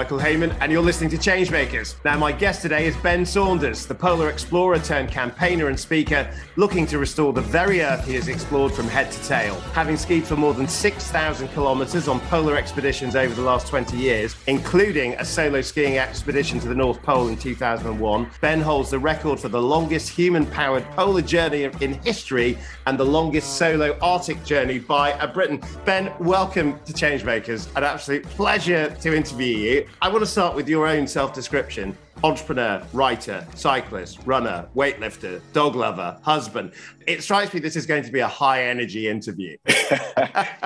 Michael 0.00 0.18
Hayman, 0.18 0.52
and 0.62 0.72
you're 0.72 0.80
listening 0.80 1.10
to 1.10 1.18
Changemakers. 1.18 1.94
Now, 2.06 2.16
my 2.16 2.32
guest 2.32 2.62
today 2.62 2.86
is 2.86 2.96
Ben 2.96 3.26
Saunders, 3.26 3.84
the 3.84 3.94
polar 3.94 4.30
explorer 4.30 4.78
turned 4.78 5.10
campaigner 5.10 5.68
and 5.68 5.78
speaker, 5.78 6.32
looking 6.56 6.86
to 6.86 6.98
restore 6.98 7.34
the 7.34 7.42
very 7.42 7.82
earth 7.82 8.06
he 8.06 8.14
has 8.14 8.28
explored 8.28 8.72
from 8.72 8.88
head 8.88 9.12
to 9.12 9.22
tail. 9.24 9.56
Having 9.74 9.98
skied 9.98 10.24
for 10.24 10.36
more 10.36 10.54
than 10.54 10.66
6,000 10.66 11.48
kilometres 11.48 12.08
on 12.08 12.18
polar 12.18 12.56
expeditions 12.56 13.14
over 13.14 13.34
the 13.34 13.42
last 13.42 13.66
20 13.66 13.98
years, 13.98 14.36
including 14.46 15.12
a 15.16 15.24
solo 15.24 15.60
skiing 15.60 15.98
expedition 15.98 16.58
to 16.60 16.68
the 16.68 16.74
North 16.74 17.02
Pole 17.02 17.28
in 17.28 17.36
2001, 17.36 18.30
Ben 18.40 18.62
holds 18.62 18.88
the 18.88 18.98
record 18.98 19.38
for 19.38 19.50
the 19.50 19.60
longest 19.60 20.08
human 20.08 20.46
powered 20.46 20.90
polar 20.92 21.20
journey 21.20 21.64
in 21.82 21.92
history 22.04 22.56
and 22.86 22.98
the 22.98 23.04
longest 23.04 23.58
solo 23.58 23.98
Arctic 24.00 24.42
journey 24.46 24.78
by 24.78 25.10
a 25.20 25.28
Briton. 25.28 25.60
Ben, 25.84 26.10
welcome 26.20 26.80
to 26.86 26.94
Changemakers. 26.94 27.68
An 27.76 27.84
absolute 27.84 28.24
pleasure 28.24 28.88
to 29.02 29.14
interview 29.14 29.58
you. 29.58 29.89
I 30.02 30.08
want 30.08 30.20
to 30.20 30.26
start 30.26 30.56
with 30.56 30.68
your 30.68 30.86
own 30.86 31.06
self 31.06 31.32
description 31.32 31.96
entrepreneur, 32.22 32.82
writer, 32.92 33.46
cyclist, 33.54 34.18
runner, 34.26 34.68
weightlifter, 34.74 35.40
dog 35.52 35.74
lover, 35.74 36.18
husband. 36.22 36.72
It 37.06 37.22
strikes 37.22 37.54
me 37.54 37.60
this 37.60 37.76
is 37.76 37.86
going 37.86 38.04
to 38.04 38.12
be 38.12 38.20
a 38.20 38.28
high 38.28 38.64
energy 38.64 39.08
interview. 39.08 39.56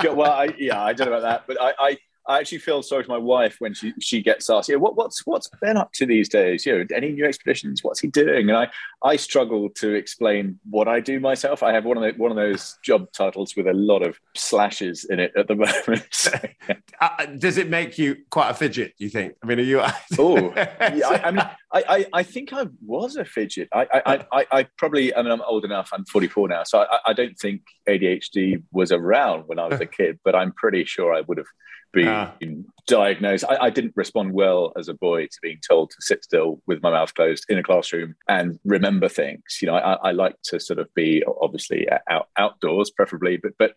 well, 0.05 0.33
I, 0.33 0.55
yeah, 0.59 0.83
I 0.83 0.93
don't 0.93 1.11
know 1.11 1.17
about 1.17 1.23
that, 1.23 1.45
but 1.47 1.61
I, 1.63 1.75
I 1.79 1.99
I 2.27 2.39
actually 2.39 2.59
feel 2.59 2.83
sorry 2.83 3.05
for 3.05 3.13
my 3.13 3.19
wife 3.19 3.57
when 3.59 3.75
she, 3.75 3.93
she 4.01 4.23
gets 4.23 4.49
asked, 4.49 4.69
yeah, 4.69 4.77
what, 4.77 4.97
what's 4.97 5.27
what's 5.27 5.49
Ben 5.61 5.77
up 5.77 5.93
to 5.95 6.07
these 6.07 6.29
days? 6.29 6.65
You 6.65 6.79
know, 6.79 6.87
any 6.95 7.13
new 7.13 7.27
expeditions? 7.27 7.85
What's 7.85 8.01
he 8.01 8.09
doing? 8.09 8.49
And 8.49 8.57
I 8.57 8.71
I 9.03 9.17
struggle 9.17 9.69
to 9.77 9.95
explain 9.95 10.59
what 10.69 10.89
I 10.89 11.01
do 11.01 11.21
myself. 11.21 11.63
I 11.63 11.73
have 11.73 11.85
one 11.85 11.99
of 11.99 12.03
the, 12.03 12.13
one 12.21 12.31
of 12.31 12.37
those 12.37 12.79
job 12.83 13.13
titles 13.13 13.55
with 13.57 13.67
a 13.67 13.75
lot 13.75 14.03
of 14.03 14.19
slashes 14.35 15.05
in 15.05 15.21
it 15.21 15.33
at 15.37 15.49
the 15.49 15.55
moment. 15.57 16.29
uh, 17.01 17.27
does 17.39 17.59
it 17.59 17.69
make 17.69 17.99
you 17.99 18.17
quite 18.31 18.51
a 18.51 18.55
fidget? 18.55 18.95
Do 18.99 19.05
you 19.05 19.11
think? 19.11 19.35
I 19.43 19.47
mean, 19.47 19.59
are 19.59 19.63
you? 19.63 19.81
oh, 20.19 20.53
yeah, 20.57 21.09
I, 21.09 21.21
I, 21.25 21.31
mean, 21.31 21.41
I, 21.73 21.85
I, 21.89 22.07
I 22.15 22.23
think 22.23 22.53
I 22.55 22.67
was 22.85 23.17
a 23.17 23.25
fidget. 23.25 23.69
I 23.73 23.87
I, 24.07 24.27
I 24.33 24.47
I 24.51 24.67
probably 24.79 25.15
I 25.15 25.23
mean 25.23 25.33
I'm 25.33 25.43
old 25.43 25.67
enough. 25.67 25.91
I'm 25.93 26.07
44 26.07 26.49
now, 26.49 26.65
so 26.65 26.79
I, 26.79 26.99
I 27.07 27.13
don't 27.13 27.39
think 27.39 27.63
ADHD 27.87 28.63
was 28.73 28.93
around 28.93 29.43
when 29.47 29.59
I 29.59 29.67
was 29.67 29.81
a 29.81 29.87
kid, 29.87 30.21
but 30.25 30.35
I'm 30.35 30.53
pretty 30.53 30.87
sure 30.87 31.15
I 31.15 31.21
would 31.21 31.39
have 31.39 31.47
been 31.95 32.09
uh, 32.09 32.33
diagnosed. 32.87 33.45
I, 33.49 33.57
I, 33.57 33.71
didn't 33.71 33.95
respond 33.97 34.33
well 34.33 34.73
as 34.77 34.89
a 34.89 34.95
boy 34.95 35.27
to 35.27 35.39
being 35.43 35.59
told 35.67 35.91
to 35.91 35.97
sit 36.01 36.25
still 36.25 36.61
with 36.67 36.83
my 36.83 36.91
mouth 36.91 37.15
closed 37.15 37.45
in 37.49 37.59
a 37.59 37.63
classroom 37.63 38.15
and 38.29 38.59
remember 38.65 39.09
things. 39.09 39.59
You 39.63 39.69
know, 39.69 39.77
I, 39.77 39.95
I 39.95 40.11
like 40.13 40.37
to 40.45 40.61
sort 40.61 40.79
of 40.79 40.93
be 40.95 41.23
obviously 41.41 41.87
out, 42.09 42.29
outdoors, 42.37 42.91
preferably, 42.91 43.37
but 43.37 43.53
but 43.59 43.75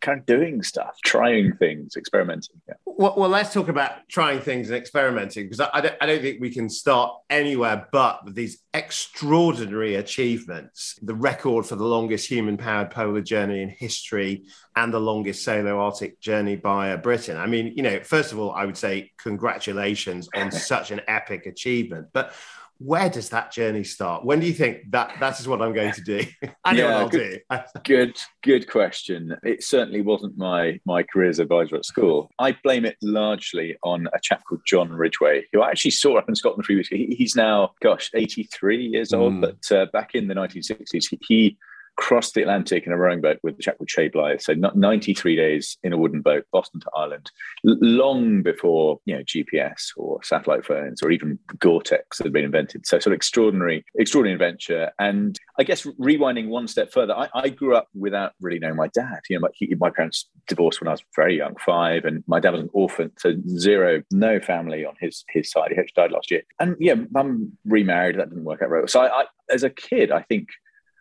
kind 0.00 0.20
of 0.20 0.26
doing 0.26 0.62
stuff, 0.62 0.96
trying 1.04 1.54
things, 1.56 1.96
experimenting. 1.96 2.60
Yeah. 2.68 2.74
Well, 2.84 3.14
well, 3.16 3.30
let's 3.30 3.52
talk 3.52 3.68
about 3.68 4.08
trying 4.08 4.40
things 4.40 4.68
and 4.68 4.76
experimenting 4.76 5.46
because 5.46 5.60
I, 5.60 5.70
I, 5.72 5.80
don't, 5.80 5.94
I 6.00 6.06
don't 6.06 6.22
think 6.22 6.40
we 6.40 6.50
can 6.50 6.68
start 6.68 7.12
anywhere 7.28 7.88
but 7.92 8.24
with 8.24 8.34
these 8.34 8.62
extraordinary 8.74 9.96
achievements. 9.96 10.98
The 11.02 11.14
record 11.14 11.66
for 11.66 11.76
the 11.76 11.84
longest 11.84 12.28
human-powered 12.28 12.90
polar 12.90 13.20
journey 13.20 13.62
in 13.62 13.68
history 13.68 14.44
and 14.76 14.92
the 14.92 15.00
longest 15.00 15.44
solo 15.44 15.80
Arctic 15.80 16.20
journey 16.20 16.56
by 16.56 16.88
a 16.88 16.98
Briton. 16.98 17.36
I 17.36 17.46
mean, 17.46 17.72
you 17.74 17.82
know, 17.82 18.00
first 18.00 18.32
of 18.32 18.38
all, 18.38 18.49
I 18.56 18.64
would 18.64 18.76
say 18.76 19.12
congratulations 19.18 20.28
on 20.34 20.50
such 20.50 20.90
an 20.90 21.00
epic 21.08 21.46
achievement. 21.46 22.08
But 22.12 22.32
where 22.80 23.10
does 23.10 23.28
that 23.28 23.52
journey 23.52 23.84
start? 23.84 24.24
When 24.24 24.40
do 24.40 24.46
you 24.46 24.54
think 24.54 24.90
that 24.90 25.12
that 25.20 25.38
is 25.38 25.46
what 25.46 25.60
I'm 25.60 25.74
going 25.74 25.92
to 25.92 26.00
do? 26.00 26.24
I 26.64 26.72
know 26.72 26.78
yeah, 26.78 26.92
what 26.92 27.00
I'll 27.02 27.08
good, 27.10 27.42
do. 27.50 27.80
good, 27.84 28.18
good 28.42 28.70
question. 28.70 29.36
It 29.42 29.62
certainly 29.62 30.00
wasn't 30.00 30.38
my 30.38 30.80
my 30.86 31.02
career 31.02 31.28
as 31.28 31.38
advisor 31.38 31.76
at 31.76 31.84
school. 31.84 32.30
I 32.38 32.56
blame 32.64 32.86
it 32.86 32.96
largely 33.02 33.76
on 33.82 34.08
a 34.14 34.18
chap 34.20 34.42
called 34.48 34.62
John 34.66 34.90
Ridgway, 34.90 35.44
who 35.52 35.60
I 35.60 35.70
actually 35.70 35.90
saw 35.90 36.16
up 36.16 36.28
in 36.28 36.34
Scotland 36.34 36.64
three 36.64 36.76
weeks 36.76 36.90
ago. 36.90 37.04
He's 37.10 37.36
now, 37.36 37.72
gosh, 37.82 38.10
83 38.14 38.86
years 38.86 39.12
old, 39.12 39.34
mm. 39.34 39.40
but 39.42 39.76
uh, 39.76 39.86
back 39.92 40.14
in 40.14 40.26
the 40.26 40.34
1960s, 40.34 41.14
he 41.20 41.58
crossed 41.96 42.34
the 42.34 42.42
Atlantic 42.42 42.86
in 42.86 42.92
a 42.92 42.96
rowing 42.96 43.20
boat 43.20 43.38
with 43.42 43.58
a 43.58 43.62
chap 43.62 43.78
called 43.78 43.88
Chay 43.88 44.08
Blyth. 44.08 44.42
So 44.42 44.54
93 44.54 45.36
days 45.36 45.78
in 45.82 45.92
a 45.92 45.98
wooden 45.98 46.22
boat, 46.22 46.44
Boston 46.52 46.80
to 46.80 46.90
Ireland, 46.96 47.30
long 47.64 48.42
before 48.42 49.00
you 49.04 49.16
know 49.16 49.22
GPS 49.22 49.90
or 49.96 50.22
satellite 50.22 50.64
phones 50.64 51.02
or 51.02 51.10
even 51.10 51.38
Gore-Tex 51.58 52.18
had 52.18 52.32
been 52.32 52.44
invented. 52.44 52.86
So 52.86 52.98
sort 52.98 53.12
of 53.12 53.16
extraordinary, 53.16 53.84
extraordinary 53.96 54.34
adventure. 54.34 54.90
And 54.98 55.38
I 55.58 55.64
guess 55.64 55.84
rewinding 56.00 56.48
one 56.48 56.68
step 56.68 56.92
further, 56.92 57.16
I, 57.16 57.28
I 57.34 57.48
grew 57.48 57.76
up 57.76 57.88
without 57.94 58.32
really 58.40 58.58
knowing 58.58 58.76
my 58.76 58.88
dad. 58.88 59.20
You 59.28 59.36
know, 59.36 59.42
my, 59.42 59.48
he, 59.54 59.74
my 59.78 59.90
parents 59.90 60.28
divorced 60.48 60.80
when 60.80 60.88
I 60.88 60.92
was 60.92 61.02
very 61.14 61.36
young, 61.36 61.56
five, 61.64 62.04
and 62.04 62.24
my 62.26 62.40
dad 62.40 62.52
was 62.52 62.62
an 62.62 62.70
orphan, 62.72 63.12
so 63.18 63.34
zero, 63.48 64.02
no 64.10 64.40
family 64.40 64.84
on 64.84 64.94
his 65.00 65.24
his 65.28 65.50
side. 65.50 65.70
He 65.72 65.78
actually 65.78 65.92
died 65.96 66.12
last 66.12 66.30
year. 66.30 66.42
And 66.58 66.76
yeah, 66.78 66.94
mum 67.10 67.52
remarried. 67.64 68.18
That 68.18 68.30
didn't 68.30 68.44
work 68.44 68.62
out 68.62 68.70
right. 68.70 68.88
So 68.88 69.00
I, 69.00 69.22
I 69.22 69.24
as 69.50 69.62
a 69.62 69.70
kid, 69.70 70.10
I 70.10 70.22
think 70.22 70.48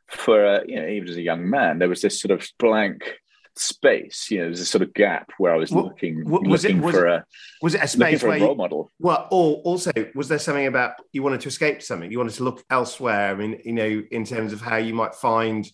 for 0.09 0.44
a, 0.44 0.68
you 0.68 0.75
know 0.75 0.88
even 0.88 1.09
as 1.09 1.18
a 1.18 1.22
young 1.22 1.50
man 1.50 1.80
there 1.80 1.90
was 1.90 2.02
this 2.02 2.20
sort 2.20 2.31
of 2.31 2.47
blank 2.58 3.20
space 3.56 4.31
you 4.31 4.40
know 4.40 4.46
there's 4.46 4.62
a 4.62 4.66
sort 4.66 4.81
of 4.81 4.94
gap 4.94 5.31
where 5.38 5.53
i 5.53 5.58
was 5.58 5.72
looking 5.72 6.24
was 6.30 6.64
looking 6.64 6.78
it, 6.78 6.84
was 6.84 6.96
for 6.96 7.08
it, 7.08 7.14
a 7.14 7.25
was 7.62 7.75
it 7.75 7.84
a 7.84 7.88
space 7.88 8.24
where 8.24 8.38
a 8.38 8.40
role 8.40 8.56
model. 8.56 8.92
Well 9.00 9.28
or 9.31 9.56
also 9.64 9.92
was 10.16 10.30
there 10.30 10.40
something 10.40 10.68
about 10.68 10.94
you 11.12 11.24
wanted 11.24 11.42
to 11.42 11.50
escape 11.50 11.81
something? 11.81 12.09
You 12.09 12.19
wanted 12.19 12.36
to 12.36 12.44
look 12.44 12.64
elsewhere 12.69 13.31
i 13.31 13.36
mean 13.36 13.59
you 13.66 13.74
know 13.74 14.03
in 14.12 14.24
terms 14.24 14.53
of 14.53 14.62
how 14.62 14.78
you 14.78 14.94
might 14.94 15.14
find 15.14 15.69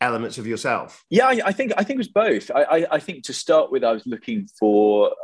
elements 0.00 0.38
of 0.38 0.46
yourself? 0.46 1.04
Yeah 1.08 1.26
i, 1.26 1.40
I 1.44 1.52
think 1.52 1.72
i 1.76 1.84
think 1.84 1.96
it 1.96 1.98
was 1.98 2.08
both. 2.08 2.50
I, 2.52 2.62
I, 2.62 2.86
I 2.92 2.98
think 2.98 3.24
to 3.24 3.32
start 3.32 3.70
with 3.70 3.84
i 3.84 3.92
was 3.92 4.06
looking 4.06 4.48
for 4.58 5.14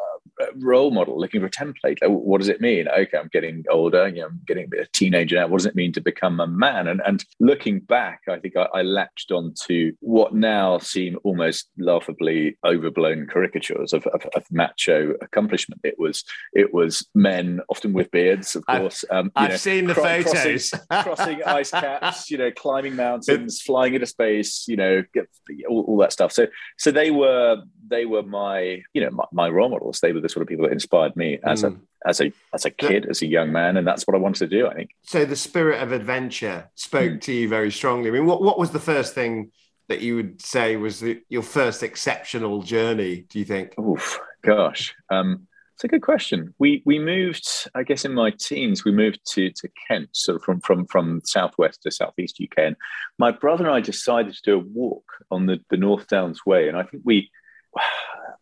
role 0.56 0.90
model, 0.90 1.18
looking 1.18 1.40
for 1.40 1.46
a 1.46 1.50
template. 1.50 1.98
Like, 2.02 2.10
what 2.10 2.38
does 2.38 2.48
it 2.48 2.60
mean? 2.60 2.88
Okay, 2.88 3.18
I'm 3.18 3.30
getting 3.32 3.64
older. 3.70 4.08
You 4.08 4.22
know, 4.22 4.26
I'm 4.26 4.40
getting 4.46 4.64
a 4.64 4.68
bit 4.68 4.80
of 4.80 4.92
teenager 4.92 5.36
now. 5.36 5.46
What 5.46 5.58
does 5.58 5.66
it 5.66 5.74
mean 5.74 5.92
to 5.92 6.00
become 6.00 6.40
a 6.40 6.46
man? 6.46 6.88
And 6.88 7.02
and 7.04 7.24
looking 7.40 7.80
back, 7.80 8.22
I 8.28 8.38
think 8.38 8.56
I, 8.56 8.68
I 8.74 8.82
latched 8.82 9.30
onto 9.30 9.92
what 10.00 10.34
now 10.34 10.78
seem 10.78 11.18
almost 11.24 11.70
laughably 11.78 12.56
overblown 12.64 13.26
caricatures 13.26 13.92
of, 13.92 14.06
of, 14.08 14.24
of, 14.34 14.44
macho 14.50 15.14
accomplishment. 15.20 15.80
It 15.84 15.98
was 15.98 16.24
it 16.52 16.72
was 16.72 17.06
men, 17.14 17.60
often 17.68 17.92
with 17.92 18.10
beards, 18.10 18.56
of 18.56 18.64
course. 18.66 19.04
I've, 19.10 19.18
um, 19.18 19.32
I've 19.36 19.50
know, 19.50 19.56
seen 19.56 19.86
the 19.86 19.94
cro- 19.94 20.22
photos, 20.22 20.70
crossing, 20.70 20.88
crossing, 21.02 21.42
ice 21.44 21.70
caps. 21.70 22.30
You 22.30 22.38
know, 22.38 22.50
climbing 22.50 22.96
mountains, 22.96 23.60
flying 23.60 23.94
into 23.94 24.06
space. 24.06 24.66
You 24.68 24.76
know, 24.76 25.04
get, 25.12 25.28
all, 25.68 25.82
all 25.82 25.98
that 25.98 26.12
stuff. 26.12 26.32
So 26.32 26.46
so 26.78 26.90
they 26.90 27.10
were 27.10 27.62
they 27.88 28.04
were 28.06 28.22
my 28.22 28.82
you 28.92 29.00
know 29.00 29.10
my, 29.10 29.24
my 29.32 29.48
role 29.48 29.68
models. 29.68 30.00
They 30.00 30.12
were 30.16 30.20
the 30.20 30.28
sort 30.28 30.42
of 30.42 30.48
people 30.48 30.64
that 30.64 30.72
inspired 30.72 31.14
me 31.16 31.38
as 31.44 31.62
mm. 31.62 31.74
a 31.74 32.08
as 32.08 32.20
a 32.20 32.32
as 32.52 32.64
a 32.64 32.70
kid, 32.70 33.06
as 33.06 33.22
a 33.22 33.26
young 33.26 33.52
man, 33.52 33.76
and 33.76 33.86
that's 33.86 34.06
what 34.06 34.14
I 34.14 34.18
wanted 34.18 34.50
to 34.50 34.58
do. 34.58 34.66
I 34.66 34.74
think. 34.74 34.90
So 35.02 35.24
the 35.24 35.36
spirit 35.36 35.82
of 35.82 35.92
adventure 35.92 36.70
spoke 36.74 37.12
mm. 37.12 37.20
to 37.22 37.32
you 37.32 37.48
very 37.48 37.70
strongly. 37.70 38.08
I 38.08 38.12
mean, 38.12 38.26
what 38.26 38.42
what 38.42 38.58
was 38.58 38.70
the 38.70 38.80
first 38.80 39.14
thing 39.14 39.52
that 39.88 40.00
you 40.00 40.16
would 40.16 40.42
say 40.42 40.76
was 40.76 41.00
the, 41.00 41.22
your 41.28 41.42
first 41.42 41.82
exceptional 41.82 42.62
journey? 42.62 43.26
Do 43.28 43.38
you 43.38 43.44
think? 43.44 43.78
Oof, 43.78 44.18
gosh. 44.42 44.94
Um, 45.10 45.46
it's 45.76 45.84
a 45.84 45.88
good 45.88 46.02
question. 46.02 46.54
We 46.58 46.82
we 46.86 46.98
moved, 46.98 47.46
I 47.74 47.82
guess, 47.82 48.06
in 48.06 48.14
my 48.14 48.30
teens, 48.30 48.84
we 48.84 48.92
moved 48.92 49.20
to 49.32 49.50
to 49.50 49.68
Kent, 49.86 50.08
sort 50.12 50.36
of 50.36 50.42
from 50.42 50.60
from 50.60 50.86
from 50.86 51.20
southwest 51.24 51.82
to 51.82 51.90
southeast 51.90 52.40
UK. 52.42 52.58
And 52.58 52.76
my 53.18 53.30
brother 53.30 53.66
and 53.66 53.74
I 53.74 53.80
decided 53.80 54.34
to 54.34 54.42
do 54.42 54.54
a 54.54 54.58
walk 54.58 55.04
on 55.30 55.44
the 55.44 55.60
the 55.68 55.76
North 55.76 56.08
Downs 56.08 56.46
Way, 56.46 56.68
and 56.68 56.78
I 56.78 56.82
think 56.82 57.02
we 57.04 57.30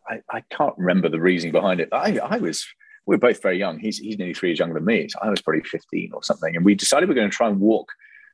I, 0.07 0.21
I 0.29 0.41
can't 0.49 0.77
remember 0.77 1.09
the 1.09 1.19
reasoning 1.19 1.51
behind 1.51 1.79
it. 1.79 1.89
I, 1.91 2.19
I 2.19 2.37
was 2.37 2.65
we 3.05 3.15
were 3.15 3.19
both 3.19 3.41
very 3.41 3.57
young. 3.57 3.79
He's 3.79 3.97
he's 3.97 4.17
nearly 4.17 4.33
three 4.33 4.49
years 4.49 4.59
younger 4.59 4.75
than 4.75 4.85
me. 4.85 5.07
So 5.09 5.19
I 5.21 5.29
was 5.29 5.41
probably 5.41 5.63
15 5.63 6.11
or 6.13 6.23
something. 6.23 6.55
And 6.55 6.65
we 6.65 6.75
decided 6.75 7.07
we 7.07 7.13
are 7.13 7.15
going 7.15 7.29
to 7.29 7.35
try 7.35 7.47
and 7.47 7.59
walk 7.59 7.91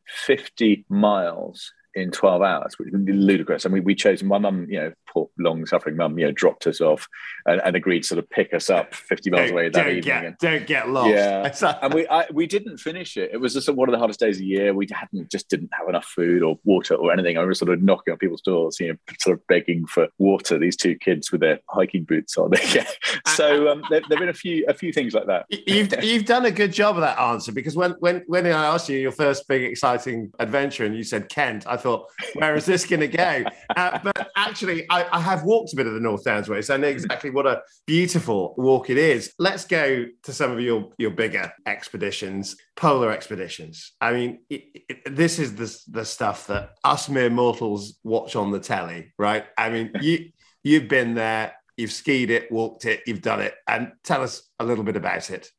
50 0.07 0.85
miles 0.89 1.71
in 1.93 2.11
12 2.11 2.41
hours, 2.41 2.77
which 2.77 2.89
would 2.91 3.05
be 3.05 3.13
ludicrous. 3.13 3.65
I 3.65 3.69
mean, 3.69 3.83
we 3.83 3.95
chose 3.95 4.23
my 4.23 4.37
mum, 4.37 4.67
you 4.69 4.79
know, 4.79 4.93
poor 5.11 5.29
long 5.37 5.65
suffering 5.65 5.97
mum, 5.97 6.17
you 6.17 6.25
know, 6.25 6.31
dropped 6.31 6.67
us 6.67 6.79
off 6.79 7.07
and, 7.45 7.61
and, 7.63 7.75
agreed 7.75 8.01
to 8.01 8.07
sort 8.07 8.19
of 8.19 8.29
pick 8.29 8.53
us 8.53 8.69
up 8.69 8.93
50 8.93 9.29
miles 9.29 9.49
don't, 9.49 9.51
away 9.51 9.63
that 9.69 9.73
don't 9.73 9.87
evening. 9.87 10.03
Get, 10.03 10.25
and, 10.25 10.37
don't 10.37 10.67
get 10.67 10.89
lost. 10.89 11.09
Yeah. 11.09 11.77
and 11.81 11.93
we, 11.93 12.07
I, 12.07 12.27
we 12.31 12.47
didn't 12.47 12.77
finish 12.77 13.17
it. 13.17 13.31
It 13.33 13.37
was 13.37 13.53
just 13.53 13.69
one 13.69 13.89
of 13.89 13.93
the 13.93 13.99
hardest 13.99 14.19
days 14.19 14.37
of 14.37 14.41
the 14.41 14.45
year. 14.45 14.73
We 14.73 14.87
hadn't, 14.91 15.29
just 15.31 15.49
didn't 15.49 15.69
have 15.77 15.89
enough 15.89 16.05
food 16.05 16.43
or 16.43 16.59
water 16.63 16.95
or 16.95 17.11
anything. 17.11 17.37
I 17.37 17.43
was 17.43 17.59
sort 17.59 17.71
of 17.71 17.81
knocking 17.81 18.13
on 18.13 18.17
people's 18.17 18.41
doors, 18.41 18.79
you 18.79 18.89
know, 18.89 18.97
sort 19.19 19.37
of 19.37 19.45
begging 19.47 19.85
for 19.85 20.07
water. 20.17 20.57
These 20.57 20.77
two 20.77 20.95
kids 20.95 21.31
with 21.31 21.41
their 21.41 21.59
hiking 21.69 22.03
boots 22.03 22.37
on. 22.37 22.51
so 23.27 23.69
um, 23.69 23.83
there, 23.89 24.01
have 24.01 24.19
been 24.19 24.29
a 24.29 24.33
few, 24.33 24.65
a 24.67 24.73
few 24.73 24.93
things 24.93 25.13
like 25.13 25.27
that. 25.27 25.45
You've, 25.49 26.03
you've 26.03 26.25
done 26.25 26.45
a 26.45 26.51
good 26.51 26.71
job 26.71 26.95
of 26.95 27.01
that 27.01 27.19
answer 27.19 27.51
because 27.51 27.75
when, 27.75 27.91
when, 27.99 28.23
when 28.27 28.45
I 28.45 28.67
asked 28.67 28.87
you 28.87 28.97
your 28.97 29.11
first 29.11 29.47
big 29.47 29.63
exciting 29.63 30.31
adventure 30.39 30.85
and 30.85 30.95
you 30.95 31.03
said 31.03 31.27
Kent, 31.27 31.65
I 31.67 31.77
thought, 31.81 32.07
where 32.35 32.55
is 32.55 32.65
this 32.65 32.85
going 32.85 33.01
to 33.01 33.07
go? 33.07 33.43
Uh, 33.77 33.97
but 34.03 34.29
actually, 34.35 34.85
I, 34.89 35.05
I, 35.17 35.21
have 35.21 35.43
walked 35.43 35.71
a 35.71 35.77
bit 35.77 35.87
of 35.87 35.93
the 35.93 35.99
North 36.01 36.25
Downs 36.25 36.49
Way, 36.49 36.61
so 36.61 36.73
I 36.73 36.77
know 36.77 36.89
exactly 36.89 37.29
what 37.29 37.47
a 37.47 37.61
beautiful 37.87 38.53
walk 38.57 38.89
it 38.89 38.97
is. 38.97 39.33
Let's 39.39 39.63
go 39.63 40.05
to 40.23 40.33
some 40.33 40.51
of 40.51 40.59
your, 40.59 40.89
your 40.97 41.11
bigger 41.11 41.53
expeditions, 41.65 42.57
polar 42.75 43.11
expeditions. 43.11 43.93
I 44.01 44.11
mean, 44.11 44.39
it, 44.49 44.63
it, 44.89 45.15
this 45.15 45.39
is 45.39 45.55
the, 45.55 45.99
the 45.99 46.05
stuff 46.05 46.47
that 46.47 46.71
us 46.83 47.07
mere 47.07 47.29
mortals 47.29 47.97
watch 48.03 48.35
on 48.35 48.51
the 48.51 48.59
telly, 48.59 49.13
right? 49.17 49.45
I 49.57 49.69
mean, 49.69 49.91
you 50.01 50.31
you've 50.63 50.87
been 50.87 51.13
there 51.15 51.53
you've 51.77 51.91
skied 51.91 52.29
it, 52.29 52.51
walked 52.51 52.85
it, 52.85 53.01
you've 53.05 53.21
done 53.21 53.41
it, 53.41 53.55
and 53.67 53.91
tell 54.03 54.21
us 54.21 54.49
a 54.59 54.65
little 54.65 54.83
bit 54.83 54.95
about 54.95 55.29
it. 55.29 55.49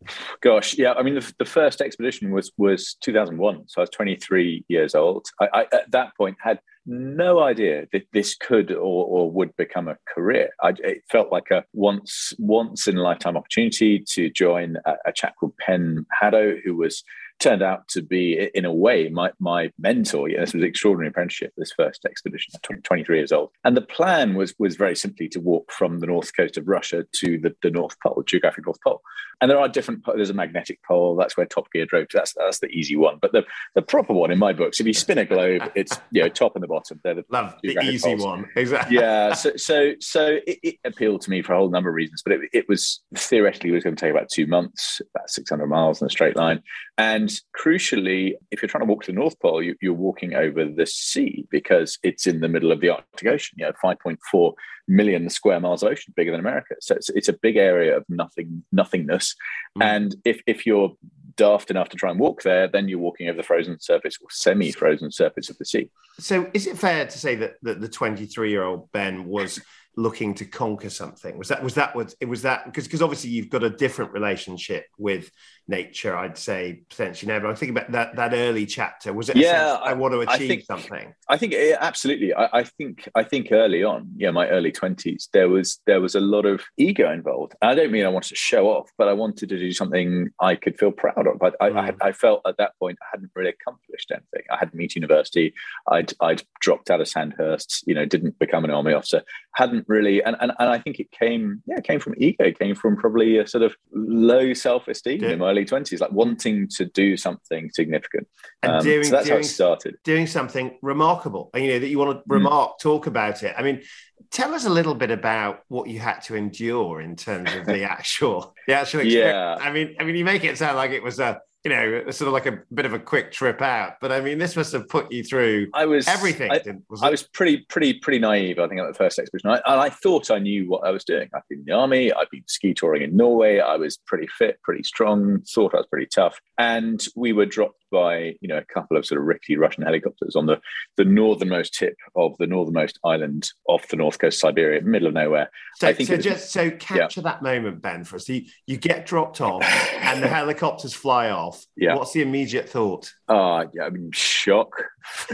Gosh, 0.40 0.76
yeah, 0.78 0.92
I 0.92 1.02
mean, 1.02 1.14
the, 1.14 1.32
the 1.38 1.44
first 1.44 1.80
expedition 1.80 2.30
was 2.30 2.52
was 2.56 2.96
2001, 3.02 3.64
so 3.68 3.80
I 3.80 3.82
was 3.82 3.90
23 3.90 4.64
years 4.68 4.94
old. 4.94 5.26
I, 5.40 5.48
I 5.52 5.60
at 5.72 5.90
that 5.90 6.16
point 6.16 6.36
had 6.40 6.60
no 6.84 7.40
idea 7.40 7.86
that 7.92 8.02
this 8.12 8.34
could 8.34 8.72
or, 8.72 9.06
or 9.06 9.30
would 9.30 9.54
become 9.56 9.88
a 9.88 9.96
career. 10.12 10.50
I, 10.60 10.70
it 10.78 11.02
felt 11.10 11.30
like 11.30 11.50
a 11.50 11.64
once 11.72 12.32
once 12.38 12.88
in 12.88 12.98
a 12.98 13.02
lifetime 13.02 13.36
opportunity 13.36 14.00
to 14.10 14.30
join 14.30 14.76
a, 14.84 14.94
a 15.06 15.12
chap 15.12 15.34
called 15.38 15.56
Penn 15.58 16.06
Hadow, 16.20 16.60
who 16.64 16.76
was 16.76 17.04
turned 17.42 17.62
out 17.62 17.88
to 17.88 18.02
be, 18.02 18.50
in 18.54 18.64
a 18.64 18.72
way, 18.72 19.08
my, 19.08 19.30
my 19.40 19.70
mentor. 19.78 20.28
Yeah, 20.28 20.40
this 20.40 20.54
was 20.54 20.62
an 20.62 20.68
extraordinary 20.68 21.08
apprenticeship, 21.08 21.52
this 21.56 21.72
first 21.72 22.04
expedition, 22.04 22.54
20, 22.62 22.82
23 22.82 23.18
years 23.18 23.32
old. 23.32 23.50
And 23.64 23.76
the 23.76 23.82
plan 23.82 24.34
was, 24.34 24.54
was 24.58 24.76
very 24.76 24.96
simply 24.96 25.28
to 25.30 25.40
walk 25.40 25.72
from 25.72 26.00
the 26.00 26.06
north 26.06 26.34
coast 26.36 26.56
of 26.56 26.68
Russia 26.68 27.04
to 27.16 27.38
the, 27.38 27.54
the 27.62 27.70
North 27.70 27.96
Pole, 28.00 28.22
geographic 28.26 28.66
North 28.66 28.80
Pole. 28.82 29.02
And 29.40 29.50
there 29.50 29.58
are 29.58 29.68
different, 29.68 30.04
there's 30.06 30.30
a 30.30 30.34
magnetic 30.34 30.78
pole, 30.84 31.16
that's 31.16 31.36
where 31.36 31.46
Top 31.46 31.66
Gear 31.72 31.84
drove 31.84 32.08
to. 32.08 32.18
That's, 32.18 32.32
that's 32.34 32.60
the 32.60 32.68
easy 32.68 32.96
one. 32.96 33.18
But 33.20 33.32
the, 33.32 33.44
the 33.74 33.82
proper 33.82 34.12
one 34.12 34.30
in 34.30 34.38
my 34.38 34.52
books, 34.52 34.78
if 34.78 34.86
you 34.86 34.94
spin 34.94 35.18
a 35.18 35.24
globe, 35.24 35.62
it's 35.74 35.98
you 36.12 36.22
know 36.22 36.28
top 36.28 36.54
and 36.54 36.62
the 36.62 36.68
bottom. 36.68 37.00
They're 37.02 37.16
the, 37.16 37.24
Love 37.28 37.54
the 37.62 37.76
easy 37.82 38.10
poles. 38.10 38.22
one. 38.22 38.48
Exactly. 38.54 38.96
Yeah. 38.96 39.34
So, 39.34 39.56
so, 39.56 39.92
so 39.98 40.38
it, 40.46 40.58
it, 40.62 40.76
appealed 40.84 41.22
to 41.22 41.30
me 41.30 41.42
for 41.42 41.54
a 41.54 41.58
whole 41.58 41.70
number 41.70 41.90
of 41.90 41.94
reasons, 41.94 42.22
but 42.24 42.34
it, 42.34 42.40
it 42.52 42.68
was 42.68 43.00
theoretically 43.16 43.70
it 43.70 43.74
was 43.74 43.82
going 43.84 43.96
to 43.96 44.00
take 44.00 44.12
about 44.12 44.28
two 44.30 44.46
months, 44.46 45.00
about 45.14 45.28
600 45.28 45.66
miles 45.66 46.00
in 46.00 46.06
a 46.06 46.10
straight 46.10 46.36
line. 46.36 46.62
And 47.02 47.32
crucially, 47.60 48.34
if 48.52 48.62
you're 48.62 48.68
trying 48.68 48.82
to 48.82 48.86
walk 48.86 49.02
to 49.02 49.12
the 49.12 49.18
North 49.18 49.36
Pole, 49.40 49.60
you, 49.60 49.74
are 49.84 49.92
walking 49.92 50.34
over 50.34 50.64
the 50.64 50.86
sea 50.86 51.44
because 51.50 51.98
it's 52.04 52.28
in 52.28 52.38
the 52.40 52.48
middle 52.48 52.70
of 52.70 52.80
the 52.80 52.90
Arctic 52.90 53.26
Ocean. 53.26 53.56
You 53.58 53.66
know, 53.66 53.72
5.4 53.82 54.52
million 54.86 55.28
square 55.28 55.58
miles 55.58 55.82
of 55.82 55.90
ocean, 55.90 56.14
bigger 56.16 56.30
than 56.30 56.38
America. 56.38 56.76
So 56.80 56.94
it's, 56.94 57.10
it's 57.10 57.28
a 57.28 57.32
big 57.32 57.56
area 57.56 57.96
of 57.96 58.04
nothing, 58.08 58.62
nothingness. 58.70 59.34
Mm. 59.76 59.84
And 59.84 60.16
if 60.24 60.42
if 60.46 60.64
you're 60.64 60.92
daft 61.34 61.72
enough 61.72 61.88
to 61.88 61.96
try 61.96 62.10
and 62.10 62.20
walk 62.20 62.42
there, 62.42 62.68
then 62.68 62.88
you're 62.88 63.00
walking 63.00 63.28
over 63.28 63.36
the 63.36 63.42
frozen 63.42 63.80
surface 63.80 64.16
or 64.20 64.28
semi-frozen 64.30 65.10
surface 65.10 65.50
of 65.50 65.58
the 65.58 65.64
sea. 65.64 65.90
So, 66.20 66.48
is 66.54 66.68
it 66.68 66.78
fair 66.78 67.06
to 67.06 67.18
say 67.18 67.34
that, 67.36 67.54
that 67.62 67.80
the 67.80 67.88
23-year-old 67.88 68.92
Ben 68.92 69.24
was 69.24 69.58
looking 69.96 70.34
to 70.34 70.44
conquer 70.44 70.90
something? 70.90 71.36
Was 71.38 71.48
that 71.48 71.62
was 71.62 71.74
that 71.74 71.94
what 71.94 72.14
it 72.20 72.26
was 72.26 72.42
that 72.42 72.64
because 72.64 72.84
because 72.84 73.02
obviously 73.02 73.30
you've 73.30 73.50
got 73.50 73.62
a 73.62 73.70
different 73.70 74.12
relationship 74.12 74.86
with 74.98 75.30
nature, 75.68 76.16
I'd 76.16 76.38
say 76.38 76.82
potentially 76.88 77.32
now. 77.32 77.40
But 77.40 77.48
I'm 77.48 77.56
thinking 77.56 77.76
about 77.76 77.92
that 77.92 78.16
that 78.16 78.34
early 78.34 78.66
chapter. 78.66 79.12
Was 79.12 79.28
it? 79.28 79.36
Yeah, 79.36 79.78
I, 79.82 79.90
I 79.90 79.92
want 79.94 80.12
to 80.12 80.20
achieve 80.20 80.34
I 80.34 80.48
think, 80.48 80.64
something. 80.64 81.14
I 81.28 81.36
think 81.36 81.54
eh, 81.54 81.76
absolutely. 81.78 82.34
I, 82.34 82.48
I, 82.52 82.64
think 82.64 83.08
I 83.14 83.22
think 83.22 83.52
early 83.52 83.84
on, 83.84 84.10
yeah, 84.16 84.30
my 84.30 84.48
early 84.48 84.72
twenties, 84.72 85.28
there 85.32 85.48
was 85.48 85.80
there 85.86 86.00
was 86.00 86.14
a 86.14 86.20
lot 86.20 86.46
of 86.46 86.62
ego 86.76 87.10
involved. 87.12 87.54
I 87.62 87.74
don't 87.74 87.92
mean 87.92 88.04
I 88.04 88.08
wanted 88.08 88.30
to 88.30 88.36
show 88.36 88.68
off, 88.68 88.90
but 88.98 89.08
I 89.08 89.12
wanted 89.12 89.48
to 89.48 89.58
do 89.58 89.72
something 89.72 90.30
I 90.40 90.54
could 90.56 90.78
feel 90.78 90.92
proud 90.92 91.26
of. 91.26 91.38
But 91.38 91.56
I, 91.60 91.70
mm. 91.70 91.84
Had, 91.84 91.96
I 92.00 92.12
felt 92.12 92.42
at 92.46 92.56
that 92.58 92.78
point 92.78 92.98
I 93.02 93.06
hadn't 93.12 93.30
really 93.34 93.50
accomplished 93.50 94.10
anything. 94.10 94.46
I 94.50 94.56
hadn't 94.56 94.74
met 94.74 94.94
university. 94.94 95.54
I'd 95.88 96.12
I'd 96.20 96.42
dropped 96.60 96.90
out 96.90 97.00
of 97.00 97.08
Sandhurst. 97.08 97.84
You 97.86 97.94
know, 97.94 98.04
didn't 98.04 98.38
become 98.38 98.64
an 98.64 98.70
army 98.70 98.92
officer. 98.92 99.22
Hadn't 99.54 99.81
really, 99.86 100.22
and 100.22 100.36
and, 100.40 100.52
and 100.58 100.68
I 100.68 100.78
think 100.78 101.00
it 101.00 101.10
came 101.10 101.62
yeah, 101.66 101.78
it 101.78 101.84
came 101.84 102.00
from 102.00 102.14
ego. 102.16 102.44
It 102.44 102.58
came 102.58 102.74
from 102.74 102.96
probably 102.96 103.38
a 103.38 103.46
sort 103.46 103.62
of 103.62 103.76
low 103.92 104.52
self 104.54 104.88
esteem 104.88 105.22
yeah. 105.22 105.30
in 105.30 105.38
my 105.38 105.50
early 105.50 105.64
20s, 105.64 106.00
like 106.00 106.12
wanting 106.12 106.68
to 106.76 106.86
do 106.86 107.16
something 107.16 107.70
significant. 107.72 108.26
And 108.62 108.72
um, 108.72 108.82
doing, 108.82 109.04
so 109.04 109.10
that's 109.10 109.26
doing, 109.26 109.36
how 109.36 109.40
it 109.40 109.44
started. 109.44 109.96
Doing 110.04 110.26
something 110.26 110.78
remarkable, 110.82 111.50
and 111.54 111.64
you 111.64 111.72
know, 111.72 111.78
that 111.78 111.88
you 111.88 111.98
want 111.98 112.18
to 112.18 112.22
hmm. 112.22 112.32
remark, 112.32 112.72
mm. 112.72 112.78
talk 112.80 113.06
about 113.06 113.42
it. 113.42 113.54
I 113.56 113.62
mean, 113.62 113.82
tell 114.30 114.54
us 114.54 114.64
a 114.64 114.70
little 114.70 114.94
bit 114.94 115.10
about 115.10 115.60
what 115.68 115.88
you 115.88 115.98
had 115.98 116.20
to 116.22 116.34
endure 116.34 117.00
in 117.00 117.16
terms 117.16 117.52
of 117.54 117.66
the 117.66 117.82
actual, 117.90 118.54
the 118.66 118.74
actual 118.74 119.00
experience. 119.00 119.60
Yeah. 119.60 119.66
I 119.66 119.72
mean, 119.72 119.96
I 119.98 120.04
mean, 120.04 120.16
you 120.16 120.24
make 120.24 120.44
it 120.44 120.58
sound 120.58 120.76
like 120.76 120.90
it 120.90 121.02
was 121.02 121.20
a, 121.20 121.40
you 121.64 121.70
know, 121.70 122.10
sort 122.10 122.26
of 122.26 122.32
like 122.32 122.46
a 122.46 122.58
bit 122.74 122.86
of 122.86 122.92
a 122.92 122.98
quick 122.98 123.30
trip 123.30 123.62
out. 123.62 123.94
But 124.00 124.10
I 124.10 124.20
mean, 124.20 124.38
this 124.38 124.56
must 124.56 124.72
have 124.72 124.88
put 124.88 125.12
you 125.12 125.22
through 125.22 125.68
I 125.74 125.86
was, 125.86 126.08
everything. 126.08 126.50
I, 126.50 126.60
was, 126.88 127.02
I 127.02 127.10
was 127.10 127.22
pretty, 127.22 127.58
pretty, 127.68 127.94
pretty 127.94 128.18
naive, 128.18 128.58
I 128.58 128.66
think, 128.66 128.80
at 128.80 128.88
the 128.88 128.94
first 128.94 129.18
expedition. 129.18 129.50
I, 129.50 129.60
and 129.72 129.80
I 129.80 129.88
thought 129.88 130.30
I 130.30 130.38
knew 130.40 130.68
what 130.68 130.84
I 130.86 130.90
was 130.90 131.04
doing. 131.04 131.28
I've 131.34 131.46
been 131.48 131.60
in 131.60 131.64
the 131.66 131.72
army, 131.72 132.12
I've 132.12 132.30
been 132.30 132.42
ski 132.48 132.74
touring 132.74 133.02
in 133.02 133.16
Norway, 133.16 133.60
I 133.60 133.76
was 133.76 133.96
pretty 134.06 134.26
fit, 134.26 134.60
pretty 134.62 134.82
strong, 134.82 135.40
thought 135.54 135.74
I 135.74 135.78
was 135.78 135.86
pretty 135.86 136.08
tough. 136.12 136.36
And 136.62 137.04
we 137.16 137.32
were 137.32 137.44
dropped 137.44 137.82
by, 137.90 138.36
you 138.40 138.46
know, 138.46 138.56
a 138.56 138.64
couple 138.64 138.96
of 138.96 139.04
sort 139.04 139.20
of 139.20 139.26
rickety 139.26 139.56
Russian 139.56 139.82
helicopters 139.82 140.36
on 140.36 140.46
the, 140.46 140.60
the 140.96 141.04
northernmost 141.04 141.74
tip 141.74 141.96
of 142.14 142.36
the 142.38 142.46
northernmost 142.46 143.00
island 143.04 143.50
off 143.66 143.88
the 143.88 143.96
north 143.96 144.20
coast 144.20 144.36
of 144.36 144.48
Siberia, 144.48 144.80
middle 144.80 145.08
of 145.08 145.14
nowhere. 145.14 145.50
So, 145.78 145.88
I 145.88 145.92
think 145.92 146.08
so 146.08 146.16
just 146.16 146.52
so 146.52 146.70
capture 146.70 147.20
yeah. 147.20 147.32
that 147.32 147.42
moment, 147.42 147.82
Ben, 147.82 148.04
for 148.04 148.14
us. 148.14 148.28
You, 148.28 148.42
you 148.66 148.76
get 148.76 149.06
dropped 149.06 149.40
off 149.40 149.64
and 149.64 150.22
the 150.22 150.28
helicopters 150.38 150.94
fly 150.94 151.30
off. 151.30 151.66
Yeah. 151.76 151.96
What's 151.96 152.12
the 152.12 152.22
immediate 152.22 152.68
thought? 152.68 153.12
Uh, 153.28 153.64
yeah, 153.74 153.84
I 153.84 153.90
mean, 153.90 154.12
shock. 154.12 154.84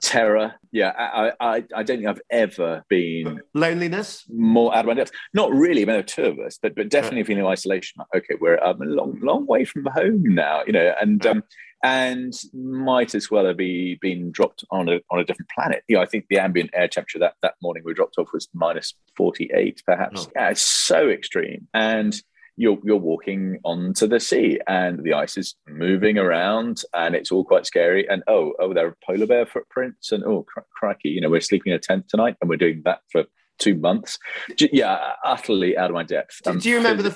terror. 0.00 0.54
Yeah, 0.70 0.90
I, 0.96 1.32
I, 1.40 1.64
I 1.74 1.82
don't 1.82 1.98
think 1.98 2.06
I've 2.06 2.20
ever 2.30 2.84
been 2.88 3.40
loneliness 3.54 4.24
more 4.32 4.74
out 4.74 4.80
of 4.80 4.86
my 4.86 4.94
depth. 4.94 5.12
Not 5.34 5.52
really. 5.52 5.82
I 5.82 5.84
mean, 5.84 5.86
there 5.86 5.98
are 5.98 6.02
two 6.02 6.24
of 6.24 6.38
us, 6.38 6.58
but 6.60 6.74
but 6.74 6.88
definitely 6.88 7.18
right. 7.18 7.26
feeling 7.26 7.46
isolation. 7.46 7.98
Like, 7.98 8.22
okay, 8.22 8.38
we're 8.40 8.62
um, 8.62 8.80
a 8.82 8.86
long 8.86 9.18
long 9.22 9.46
way 9.46 9.64
from 9.64 9.84
home 9.86 10.22
now, 10.34 10.62
you 10.66 10.72
know, 10.72 10.94
and 11.00 11.24
um, 11.26 11.42
and 11.82 12.32
might 12.54 13.14
as 13.14 13.30
well 13.30 13.46
have 13.46 13.56
be, 13.56 13.98
been 14.00 14.30
dropped 14.30 14.64
on 14.70 14.88
a 14.88 15.00
on 15.10 15.18
a 15.18 15.24
different 15.24 15.50
planet. 15.50 15.82
You 15.88 15.96
know, 15.96 16.02
I 16.02 16.06
think 16.06 16.26
the 16.28 16.38
ambient 16.38 16.70
air 16.74 16.88
temperature 16.88 17.18
that 17.18 17.34
that 17.42 17.54
morning 17.62 17.82
we 17.84 17.94
dropped 17.94 18.18
off 18.18 18.28
was 18.32 18.48
minus 18.54 18.94
forty 19.16 19.50
eight, 19.54 19.82
perhaps. 19.86 20.26
Oh. 20.26 20.32
Yeah, 20.36 20.50
it's 20.50 20.62
so 20.62 21.08
extreme 21.08 21.68
and 21.74 22.14
you're 22.56 22.78
you're 22.84 22.96
walking 22.96 23.58
onto 23.64 24.06
the 24.06 24.20
sea 24.20 24.58
and 24.68 25.02
the 25.04 25.12
ice 25.12 25.36
is 25.36 25.54
moving 25.68 26.18
around 26.18 26.82
and 26.94 27.14
it's 27.14 27.32
all 27.32 27.44
quite 27.44 27.66
scary 27.66 28.06
and 28.08 28.22
oh 28.26 28.52
oh 28.60 28.74
there 28.74 28.86
are 28.86 28.96
polar 29.06 29.26
bear 29.26 29.46
footprints 29.46 30.12
and 30.12 30.24
oh 30.24 30.44
cr- 30.48 30.60
crikey 30.74 31.08
you 31.08 31.20
know 31.20 31.30
we're 31.30 31.40
sleeping 31.40 31.72
in 31.72 31.76
a 31.76 31.80
tent 31.80 32.08
tonight 32.08 32.36
and 32.40 32.50
we're 32.50 32.56
doing 32.56 32.82
that 32.84 33.00
for 33.10 33.24
two 33.58 33.74
months 33.76 34.18
yeah 34.58 35.12
utterly 35.24 35.76
out 35.76 35.90
of 35.90 35.94
my 35.94 36.02
depth 36.02 36.40
do, 36.42 36.58
do 36.58 36.68
you 36.68 36.76
remember 36.76 37.02
the 37.02 37.10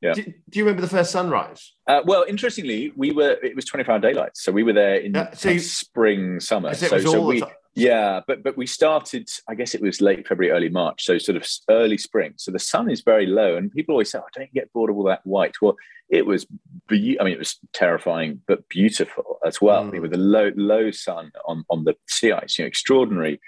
yeah. 0.00 0.14
Do, 0.14 0.22
do, 0.22 0.58
you 0.58 0.64
remember 0.64 0.82
the 0.82 0.88
first 0.88 1.10
sunrise? 1.10 1.74
Uh, 1.86 2.02
well, 2.04 2.24
interestingly, 2.28 2.92
we 2.94 3.10
were. 3.10 3.36
It 3.42 3.56
was 3.56 3.64
twenty 3.64 3.84
four 3.84 3.94
hour 3.94 4.00
daylight, 4.00 4.30
so 4.34 4.52
we 4.52 4.62
were 4.62 4.72
there 4.72 4.94
in 4.94 5.16
uh, 5.16 5.32
so 5.32 5.50
you, 5.50 5.58
spring, 5.58 6.38
summer. 6.38 6.72
So, 6.74 7.00
so 7.00 7.26
we, 7.26 7.42
yeah, 7.78 8.20
but 8.26 8.42
but 8.42 8.56
we 8.56 8.66
started. 8.66 9.28
I 9.48 9.54
guess 9.54 9.74
it 9.74 9.80
was 9.80 10.00
late 10.00 10.26
February, 10.26 10.56
early 10.56 10.68
March, 10.68 11.04
so 11.04 11.18
sort 11.18 11.36
of 11.36 11.46
early 11.68 11.98
spring. 11.98 12.34
So 12.36 12.50
the 12.50 12.58
sun 12.58 12.90
is 12.90 13.02
very 13.02 13.26
low, 13.26 13.56
and 13.56 13.72
people 13.72 13.94
always 13.94 14.10
say, 14.10 14.18
"I 14.18 14.22
oh, 14.22 14.28
don't 14.34 14.52
get 14.52 14.72
bored 14.72 14.90
of 14.90 14.96
all 14.96 15.04
that 15.04 15.26
white." 15.26 15.54
Well, 15.62 15.76
it 16.08 16.26
was. 16.26 16.46
Be- 16.88 17.18
I 17.20 17.24
mean, 17.24 17.34
it 17.34 17.38
was 17.38 17.58
terrifying, 17.72 18.40
but 18.46 18.68
beautiful 18.68 19.38
as 19.46 19.60
well. 19.60 19.84
Mm. 19.84 20.00
With 20.00 20.10
the 20.10 20.18
low 20.18 20.50
low 20.56 20.90
sun 20.90 21.32
on 21.46 21.64
on 21.70 21.84
the 21.84 21.94
sea 22.08 22.32
ice, 22.32 22.58
you 22.58 22.64
know, 22.64 22.68
extraordinary 22.68 23.40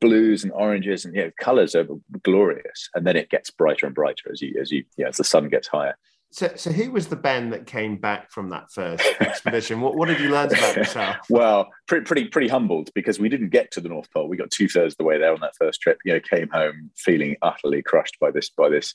blues 0.00 0.44
and 0.44 0.52
oranges 0.52 1.04
and 1.04 1.14
you 1.14 1.22
know, 1.22 1.30
colors 1.40 1.74
are 1.74 1.86
glorious, 2.22 2.88
and 2.94 3.06
then 3.06 3.16
it 3.16 3.30
gets 3.30 3.50
brighter 3.50 3.86
and 3.86 3.94
brighter 3.94 4.30
as 4.30 4.42
you 4.42 4.56
as 4.60 4.70
you, 4.70 4.84
you 4.96 5.04
know, 5.04 5.08
as 5.08 5.16
the 5.16 5.24
sun 5.24 5.48
gets 5.48 5.68
higher. 5.68 5.96
So, 6.32 6.52
so 6.54 6.70
who 6.70 6.92
was 6.92 7.08
the 7.08 7.16
Ben 7.16 7.50
that 7.50 7.66
came 7.66 7.96
back 7.96 8.30
from 8.30 8.50
that 8.50 8.70
first 8.70 9.04
expedition? 9.20 9.80
what, 9.80 9.96
what 9.96 10.08
have 10.08 10.20
you 10.20 10.30
learned 10.30 10.52
about 10.52 10.76
yourself? 10.76 11.16
well, 11.28 11.70
pretty, 11.88 12.04
pretty, 12.04 12.28
pretty 12.28 12.48
humbled 12.48 12.90
because 12.94 13.18
we 13.18 13.28
didn't 13.28 13.50
get 13.50 13.72
to 13.72 13.80
the 13.80 13.88
North 13.88 14.10
Pole. 14.12 14.28
We 14.28 14.36
got 14.36 14.50
two 14.50 14.68
thirds 14.68 14.94
of 14.94 14.98
the 14.98 15.04
way 15.04 15.18
there 15.18 15.32
on 15.32 15.40
that 15.40 15.56
first 15.56 15.80
trip. 15.80 15.98
You 16.04 16.14
know, 16.14 16.20
came 16.20 16.48
home 16.48 16.90
feeling 16.96 17.36
utterly 17.42 17.82
crushed 17.82 18.18
by 18.20 18.30
this, 18.30 18.48
by 18.48 18.68
this 18.68 18.94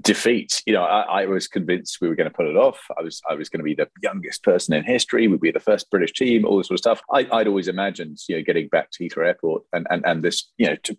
defeat. 0.00 0.62
You 0.66 0.74
know, 0.74 0.82
I, 0.82 1.22
I, 1.22 1.26
was 1.26 1.46
convinced 1.46 1.98
we 2.00 2.08
were 2.08 2.14
going 2.14 2.28
to 2.28 2.34
pull 2.34 2.48
it 2.48 2.56
off. 2.56 2.80
I 2.98 3.02
was 3.02 3.20
I 3.28 3.34
was 3.34 3.48
going 3.48 3.60
to 3.60 3.64
be 3.64 3.74
the 3.74 3.88
youngest 4.02 4.42
person 4.42 4.74
in 4.74 4.84
history. 4.84 5.28
We'd 5.28 5.40
be 5.40 5.50
the 5.50 5.60
first 5.60 5.90
British 5.90 6.12
team. 6.12 6.44
All 6.44 6.58
this 6.58 6.68
sort 6.68 6.76
of 6.76 6.80
stuff. 6.80 7.02
I, 7.12 7.26
would 7.30 7.48
always 7.48 7.68
imagined, 7.68 8.18
you 8.28 8.36
know, 8.36 8.42
getting 8.42 8.68
back 8.68 8.90
to 8.92 9.04
Heathrow 9.04 9.26
Airport 9.26 9.64
and 9.72 9.86
and, 9.90 10.04
and 10.06 10.22
this, 10.22 10.50
you 10.56 10.66
know, 10.66 10.76
to, 10.84 10.96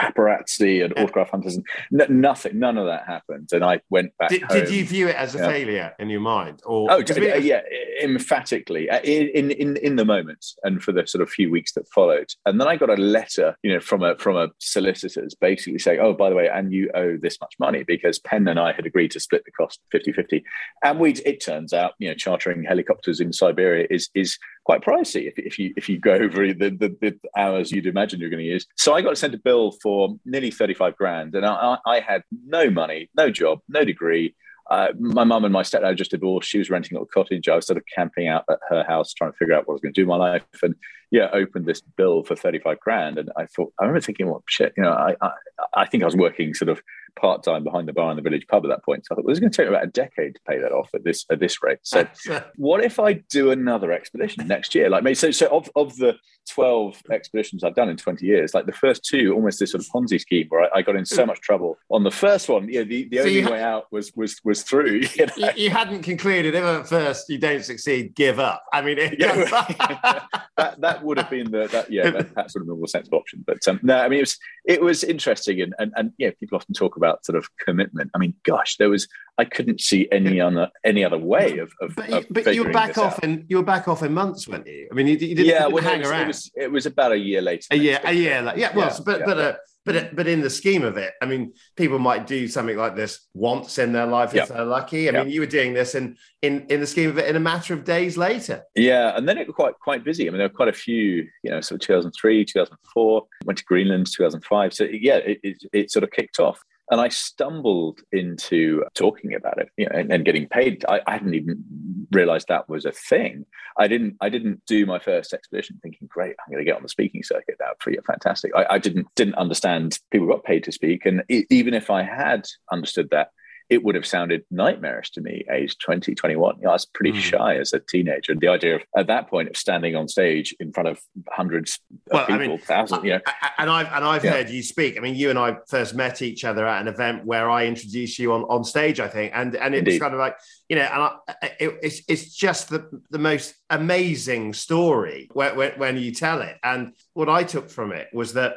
paparazzi 0.00 0.84
and 0.84 0.96
autograph 0.98 1.30
hunters 1.30 1.56
and 1.56 1.66
n- 2.00 2.20
nothing. 2.20 2.58
None 2.58 2.78
of 2.78 2.86
that 2.86 3.06
happened. 3.06 3.50
And 3.52 3.64
I 3.64 3.80
went 3.90 4.16
back. 4.18 4.30
Did, 4.30 4.48
did 4.48 4.70
you 4.70 4.84
view 4.84 5.08
it 5.08 5.16
as 5.16 5.34
a 5.34 5.38
yeah. 5.38 5.46
failure 5.46 5.92
in 5.98 6.08
your 6.08 6.20
mind? 6.20 6.60
Or 6.64 6.90
oh, 6.90 7.02
yeah, 7.16 7.60
emphatically 8.02 8.88
uh, 8.88 9.00
in 9.00 9.50
in 9.50 9.76
in 9.76 9.96
the 9.96 10.04
moment 10.04 10.44
and 10.64 10.82
for 10.82 10.92
the 10.92 11.06
sort 11.06 11.22
of 11.22 11.30
few 11.30 11.50
weeks 11.50 11.72
that 11.72 11.86
followed. 11.88 12.30
And 12.46 12.60
then 12.60 12.68
I 12.68 12.76
got 12.76 12.90
a 12.90 12.96
letter, 12.96 13.56
you 13.62 13.72
know, 13.72 13.80
from 13.80 14.02
a 14.02 14.16
from 14.16 14.36
a 14.36 14.48
solicitors 14.58 15.34
basically 15.34 15.78
saying, 15.78 16.00
oh, 16.00 16.14
by 16.14 16.30
the 16.30 16.36
way, 16.36 16.48
and 16.48 16.72
you 16.72 16.90
owe 16.94 17.16
this 17.16 17.38
much 17.40 17.54
money 17.58 17.84
because 17.96 18.18
Penn 18.18 18.46
and 18.48 18.58
I 18.58 18.72
had 18.72 18.86
agreed 18.86 19.10
to 19.12 19.20
split 19.20 19.44
the 19.44 19.50
cost 19.50 19.80
50-50. 19.94 20.42
And 20.84 20.98
we 21.00 21.12
it 21.12 21.44
turns 21.44 21.72
out, 21.72 21.94
you 21.98 22.08
know, 22.08 22.14
chartering 22.14 22.62
helicopters 22.62 23.20
in 23.20 23.32
Siberia 23.32 23.86
is 23.90 24.08
is 24.14 24.38
quite 24.64 24.82
pricey 24.82 25.26
if, 25.26 25.34
if 25.38 25.58
you 25.58 25.72
if 25.76 25.88
you 25.88 25.98
go 25.98 26.12
over 26.12 26.46
the, 26.46 26.70
the, 26.70 26.96
the, 27.00 27.18
hours 27.36 27.72
you'd 27.72 27.86
imagine 27.86 28.20
you're 28.20 28.30
going 28.30 28.44
to 28.44 28.48
use. 28.48 28.66
So 28.76 28.94
I 28.94 29.02
got 29.02 29.18
sent 29.18 29.34
a 29.34 29.38
bill 29.38 29.72
for 29.82 30.16
nearly 30.24 30.50
35 30.50 30.96
grand 30.96 31.34
and 31.34 31.44
I, 31.44 31.78
I 31.86 32.00
had 32.00 32.22
no 32.46 32.70
money, 32.70 33.10
no 33.16 33.30
job, 33.30 33.60
no 33.68 33.84
degree. 33.84 34.34
uh, 34.70 34.88
my 34.98 35.24
mum 35.24 35.44
and 35.44 35.52
my 35.52 35.62
stepdad 35.62 35.96
just 35.96 36.12
divorced. 36.12 36.48
She 36.48 36.58
was 36.58 36.70
renting 36.70 36.96
a 36.96 37.00
little 37.00 37.10
cottage. 37.12 37.48
I 37.48 37.56
was 37.56 37.66
sort 37.66 37.76
of 37.76 37.84
camping 37.92 38.28
out 38.28 38.44
at 38.48 38.60
her 38.68 38.84
house, 38.84 39.12
trying 39.12 39.32
to 39.32 39.36
figure 39.36 39.54
out 39.54 39.66
what 39.66 39.72
I 39.72 39.76
was 39.76 39.80
going 39.80 39.94
to 39.94 40.00
do 40.00 40.06
my 40.06 40.16
life. 40.16 40.44
And 40.62 40.76
yeah, 41.10 41.28
opened 41.32 41.66
this 41.66 41.80
bill 41.80 42.22
for 42.22 42.36
35 42.36 42.78
grand. 42.78 43.18
And 43.18 43.30
I 43.36 43.46
thought, 43.46 43.72
I 43.80 43.84
remember 43.84 44.00
thinking, 44.00 44.28
well, 44.28 44.44
shit, 44.46 44.72
you 44.76 44.84
know, 44.84 44.92
I, 44.92 45.16
I, 45.20 45.30
I 45.74 45.86
think 45.86 46.04
I 46.04 46.06
was 46.06 46.16
working 46.16 46.54
sort 46.54 46.68
of 46.68 46.80
part 47.16 47.42
time 47.42 47.64
behind 47.64 47.88
the 47.88 47.92
bar 47.92 48.10
in 48.10 48.16
the 48.16 48.22
village 48.22 48.46
pub 48.48 48.64
at 48.64 48.68
that 48.68 48.84
point. 48.84 49.06
So 49.06 49.14
I 49.14 49.16
thought, 49.16 49.24
well, 49.24 49.30
it's 49.30 49.40
going 49.40 49.50
to 49.50 49.56
take 49.56 49.68
about 49.68 49.84
a 49.84 49.88
decade 49.88 50.34
to 50.34 50.40
pay 50.46 50.58
that 50.58 50.72
off 50.72 50.90
at 50.94 51.04
this 51.04 51.24
at 51.30 51.40
this 51.40 51.62
rate. 51.62 51.78
So 51.82 52.06
what 52.56 52.84
if 52.84 52.98
I 52.98 53.14
do 53.14 53.50
another 53.50 53.92
expedition 53.92 54.46
next 54.46 54.74
year? 54.74 54.88
Like, 54.88 55.16
so, 55.16 55.30
so 55.30 55.46
of, 55.48 55.70
of 55.76 55.96
the 55.96 56.14
12 56.48 57.02
expeditions 57.10 57.64
I've 57.64 57.74
done 57.74 57.88
in 57.88 57.96
20 57.96 58.24
years, 58.26 58.54
like 58.54 58.66
the 58.66 58.72
first 58.72 59.04
two, 59.04 59.32
almost 59.34 59.60
this 59.60 59.72
sort 59.72 59.82
of 59.82 59.90
Ponzi 59.90 60.20
scheme 60.20 60.46
where 60.48 60.62
I, 60.62 60.78
I 60.78 60.82
got 60.82 60.96
in 60.96 61.06
so 61.06 61.26
much 61.26 61.40
trouble. 61.40 61.78
On 61.90 62.02
the 62.02 62.10
first 62.10 62.48
one, 62.48 62.68
yeah, 62.68 62.82
the, 62.82 63.08
the 63.08 63.18
so 63.18 63.22
only 63.22 63.46
way 63.46 63.62
out 63.62 63.86
was 63.90 64.12
was 64.16 64.40
was 64.44 64.62
through. 64.62 65.02
You, 65.20 65.26
know? 65.36 65.50
you, 65.54 65.70
hadn't 65.70 66.02
concluded 66.02 66.54
if 66.54 66.64
at 66.64 66.88
first 66.88 67.28
you 67.28 67.36
don't 67.36 67.62
succeed, 67.62 68.14
give 68.14 68.38
up. 68.38 68.62
I 68.72 68.80
mean, 68.80 68.96
yeah, 69.18 69.44
that 70.56 70.80
that 70.80 71.02
would 71.04 71.18
have 71.18 71.28
been 71.28 71.50
the 71.50 71.66
that 71.68 71.90
yeah 71.90 72.10
that, 72.10 72.34
that 72.34 72.50
sort 72.50 72.62
of 72.62 72.68
normal 72.68 72.86
sensible 72.86 73.18
option. 73.18 73.44
But 73.46 73.66
um, 73.68 73.80
no, 73.82 73.98
I 73.98 74.08
mean 74.08 74.18
it 74.18 74.22
was 74.22 74.38
it 74.64 74.80
was 74.80 75.04
interesting 75.04 75.60
and 75.60 75.74
and 75.78 75.92
and 75.96 76.12
yeah, 76.16 76.30
people 76.38 76.56
often 76.56 76.74
talk 76.74 76.96
about 76.96 77.24
sort 77.26 77.36
of 77.36 77.48
commitment. 77.58 78.10
I 78.14 78.18
mean, 78.18 78.34
gosh, 78.44 78.76
there 78.76 78.88
was 78.88 79.08
I 79.40 79.44
couldn't 79.46 79.80
see 79.80 80.06
any 80.12 80.38
other 80.38 80.68
any 80.84 81.02
other 81.02 81.16
way 81.16 81.58
of. 81.58 81.72
of 81.80 81.94
but, 81.96 82.10
of 82.10 82.26
but 82.28 82.54
you 82.54 82.62
were 82.62 82.72
back 82.72 82.98
off 82.98 83.14
out. 83.14 83.24
in 83.24 83.46
you 83.48 83.56
were 83.56 83.62
back 83.62 83.88
off 83.88 84.02
in 84.02 84.12
months, 84.12 84.46
weren't 84.46 84.66
you? 84.66 84.86
I 84.90 84.94
mean, 84.94 85.06
you, 85.06 85.14
you 85.14 85.34
didn't, 85.34 85.46
yeah, 85.46 85.52
you 85.52 85.58
didn't 85.60 85.72
well, 85.72 85.82
hang 85.82 86.00
was, 86.00 86.10
around. 86.10 86.29
It 86.30 86.36
was, 86.36 86.50
it 86.56 86.72
was, 86.72 86.86
about 86.86 87.12
a 87.12 87.18
year 87.18 87.42
later. 87.42 87.66
A 87.70 87.76
year, 87.76 88.00
a 88.04 88.12
year, 88.12 88.42
like, 88.42 88.56
yeah. 88.56 88.74
Well, 88.74 88.88
yeah, 88.88 88.98
but 89.04 89.18
yeah, 89.20 89.26
but. 89.26 89.38
Uh, 89.38 89.54
but 89.84 90.14
but 90.14 90.28
in 90.28 90.40
the 90.42 90.50
scheme 90.50 90.84
of 90.84 90.98
it, 90.98 91.14
I 91.22 91.26
mean, 91.26 91.54
people 91.74 91.98
might 91.98 92.26
do 92.26 92.46
something 92.48 92.76
like 92.76 92.96
this 92.96 93.26
once 93.32 93.78
in 93.78 93.92
their 93.92 94.06
life 94.06 94.34
if 94.34 94.48
they're 94.48 94.64
lucky. 94.64 95.08
I 95.08 95.12
mean, 95.12 95.30
you 95.30 95.40
were 95.40 95.46
doing 95.46 95.72
this 95.72 95.94
in 95.94 96.16
in 96.42 96.66
in 96.68 96.80
the 96.80 96.86
scheme 96.86 97.08
of 97.08 97.18
it 97.18 97.28
in 97.28 97.36
a 97.36 97.40
matter 97.40 97.72
of 97.72 97.84
days 97.84 98.18
later. 98.18 98.62
Yeah, 98.74 99.16
and 99.16 99.26
then 99.26 99.38
it 99.38 99.46
was 99.46 99.56
quite 99.56 99.74
quite 99.82 100.04
busy. 100.04 100.28
I 100.28 100.30
mean, 100.30 100.38
there 100.38 100.48
were 100.48 100.54
quite 100.54 100.68
a 100.68 100.74
few, 100.74 101.26
you 101.42 101.50
know, 101.50 101.62
so 101.62 101.78
2003, 101.78 102.44
2004, 102.44 103.22
went 103.46 103.58
to 103.58 103.64
Greenland, 103.64 104.06
2005. 104.14 104.74
So 104.74 104.84
yeah, 104.84 105.16
it, 105.16 105.40
it, 105.42 105.62
it 105.72 105.90
sort 105.90 106.04
of 106.04 106.10
kicked 106.10 106.40
off 106.40 106.62
and 106.90 107.00
I 107.00 107.08
stumbled 107.08 108.00
into 108.10 108.84
talking 108.94 109.34
about 109.34 109.58
it, 109.58 109.70
you 109.76 109.86
know, 109.86 109.96
and, 109.96 110.12
and 110.12 110.24
getting 110.24 110.48
paid. 110.48 110.84
I, 110.88 111.00
I, 111.06 111.12
hadn't 111.12 111.34
even 111.34 111.64
realized 112.10 112.48
that 112.48 112.68
was 112.68 112.84
a 112.84 112.90
thing. 112.90 113.46
I 113.78 113.86
didn't. 113.86 114.16
I 114.20 114.28
didn't 114.28 114.62
do 114.66 114.86
my 114.86 114.98
first 114.98 115.32
expedition 115.32 115.78
thinking, 115.82 116.08
"Great, 116.08 116.34
I'm 116.40 116.52
going 116.52 116.64
to 116.64 116.68
get 116.68 116.76
on 116.76 116.82
the 116.82 116.88
speaking 116.88 117.22
circuit." 117.22 117.56
That 117.58 117.76
would 117.86 117.92
be 117.92 117.98
fantastic. 118.04 118.50
I, 118.56 118.66
I, 118.70 118.78
didn't 118.78 119.06
didn't 119.14 119.36
understand 119.36 119.98
people 120.10 120.26
got 120.26 120.44
paid 120.44 120.64
to 120.64 120.72
speak, 120.72 121.06
and 121.06 121.22
even 121.28 121.74
if 121.74 121.90
I 121.90 122.02
had 122.02 122.46
understood 122.72 123.10
that, 123.10 123.30
it 123.70 123.84
would 123.84 123.94
have 123.94 124.04
sounded 124.04 124.42
nightmarish 124.50 125.12
to 125.12 125.20
me, 125.20 125.44
age 125.50 125.78
20, 125.78 126.12
21. 126.14 126.56
You 126.56 126.64
know, 126.64 126.70
I 126.70 126.72
was 126.72 126.86
pretty 126.86 127.12
mm. 127.12 127.20
shy 127.20 127.56
as 127.56 127.72
a 127.72 127.78
teenager. 127.78 128.34
The 128.34 128.48
idea 128.48 128.76
of, 128.76 128.82
at 128.96 129.06
that 129.06 129.30
point, 129.30 129.48
of 129.48 129.56
standing 129.56 129.94
on 129.94 130.08
stage 130.08 130.54
in 130.58 130.72
front 130.72 130.88
of 130.88 131.00
hundreds 131.30 131.78
of 132.10 132.26
people, 132.26 132.34
I 132.34 132.46
mean, 132.48 132.58
thousands, 132.58 133.04
you 133.04 133.12
know. 133.12 133.20
And 133.58 133.70
I've, 133.70 133.86
and 133.92 134.04
I've 134.04 134.24
yeah. 134.24 134.32
heard 134.32 134.50
you 134.50 134.64
speak. 134.64 134.98
I 134.98 135.00
mean, 135.00 135.14
you 135.14 135.30
and 135.30 135.38
I 135.38 135.56
first 135.68 135.94
met 135.94 136.20
each 136.20 136.44
other 136.44 136.66
at 136.66 136.82
an 136.82 136.88
event 136.88 137.24
where 137.24 137.48
I 137.48 137.66
introduced 137.66 138.18
you 138.18 138.32
on, 138.32 138.42
on 138.42 138.64
stage, 138.64 138.98
I 138.98 139.06
think. 139.06 139.32
And, 139.36 139.54
and 139.54 139.72
it 139.72 139.86
was 139.86 140.00
kind 140.00 140.14
of 140.14 140.18
like, 140.18 140.36
you 140.68 140.74
know, 140.74 140.82
and 140.82 141.02
I, 141.02 141.46
it, 141.60 141.78
it's, 141.80 142.02
it's 142.08 142.34
just 142.34 142.70
the, 142.70 142.90
the 143.10 143.18
most 143.18 143.54
amazing 143.70 144.52
story 144.52 145.28
when, 145.32 145.56
when, 145.56 145.72
when 145.78 145.96
you 145.96 146.12
tell 146.12 146.42
it. 146.42 146.56
And 146.64 146.92
what 147.14 147.28
I 147.28 147.44
took 147.44 147.70
from 147.70 147.92
it 147.92 148.08
was 148.12 148.32
that 148.32 148.56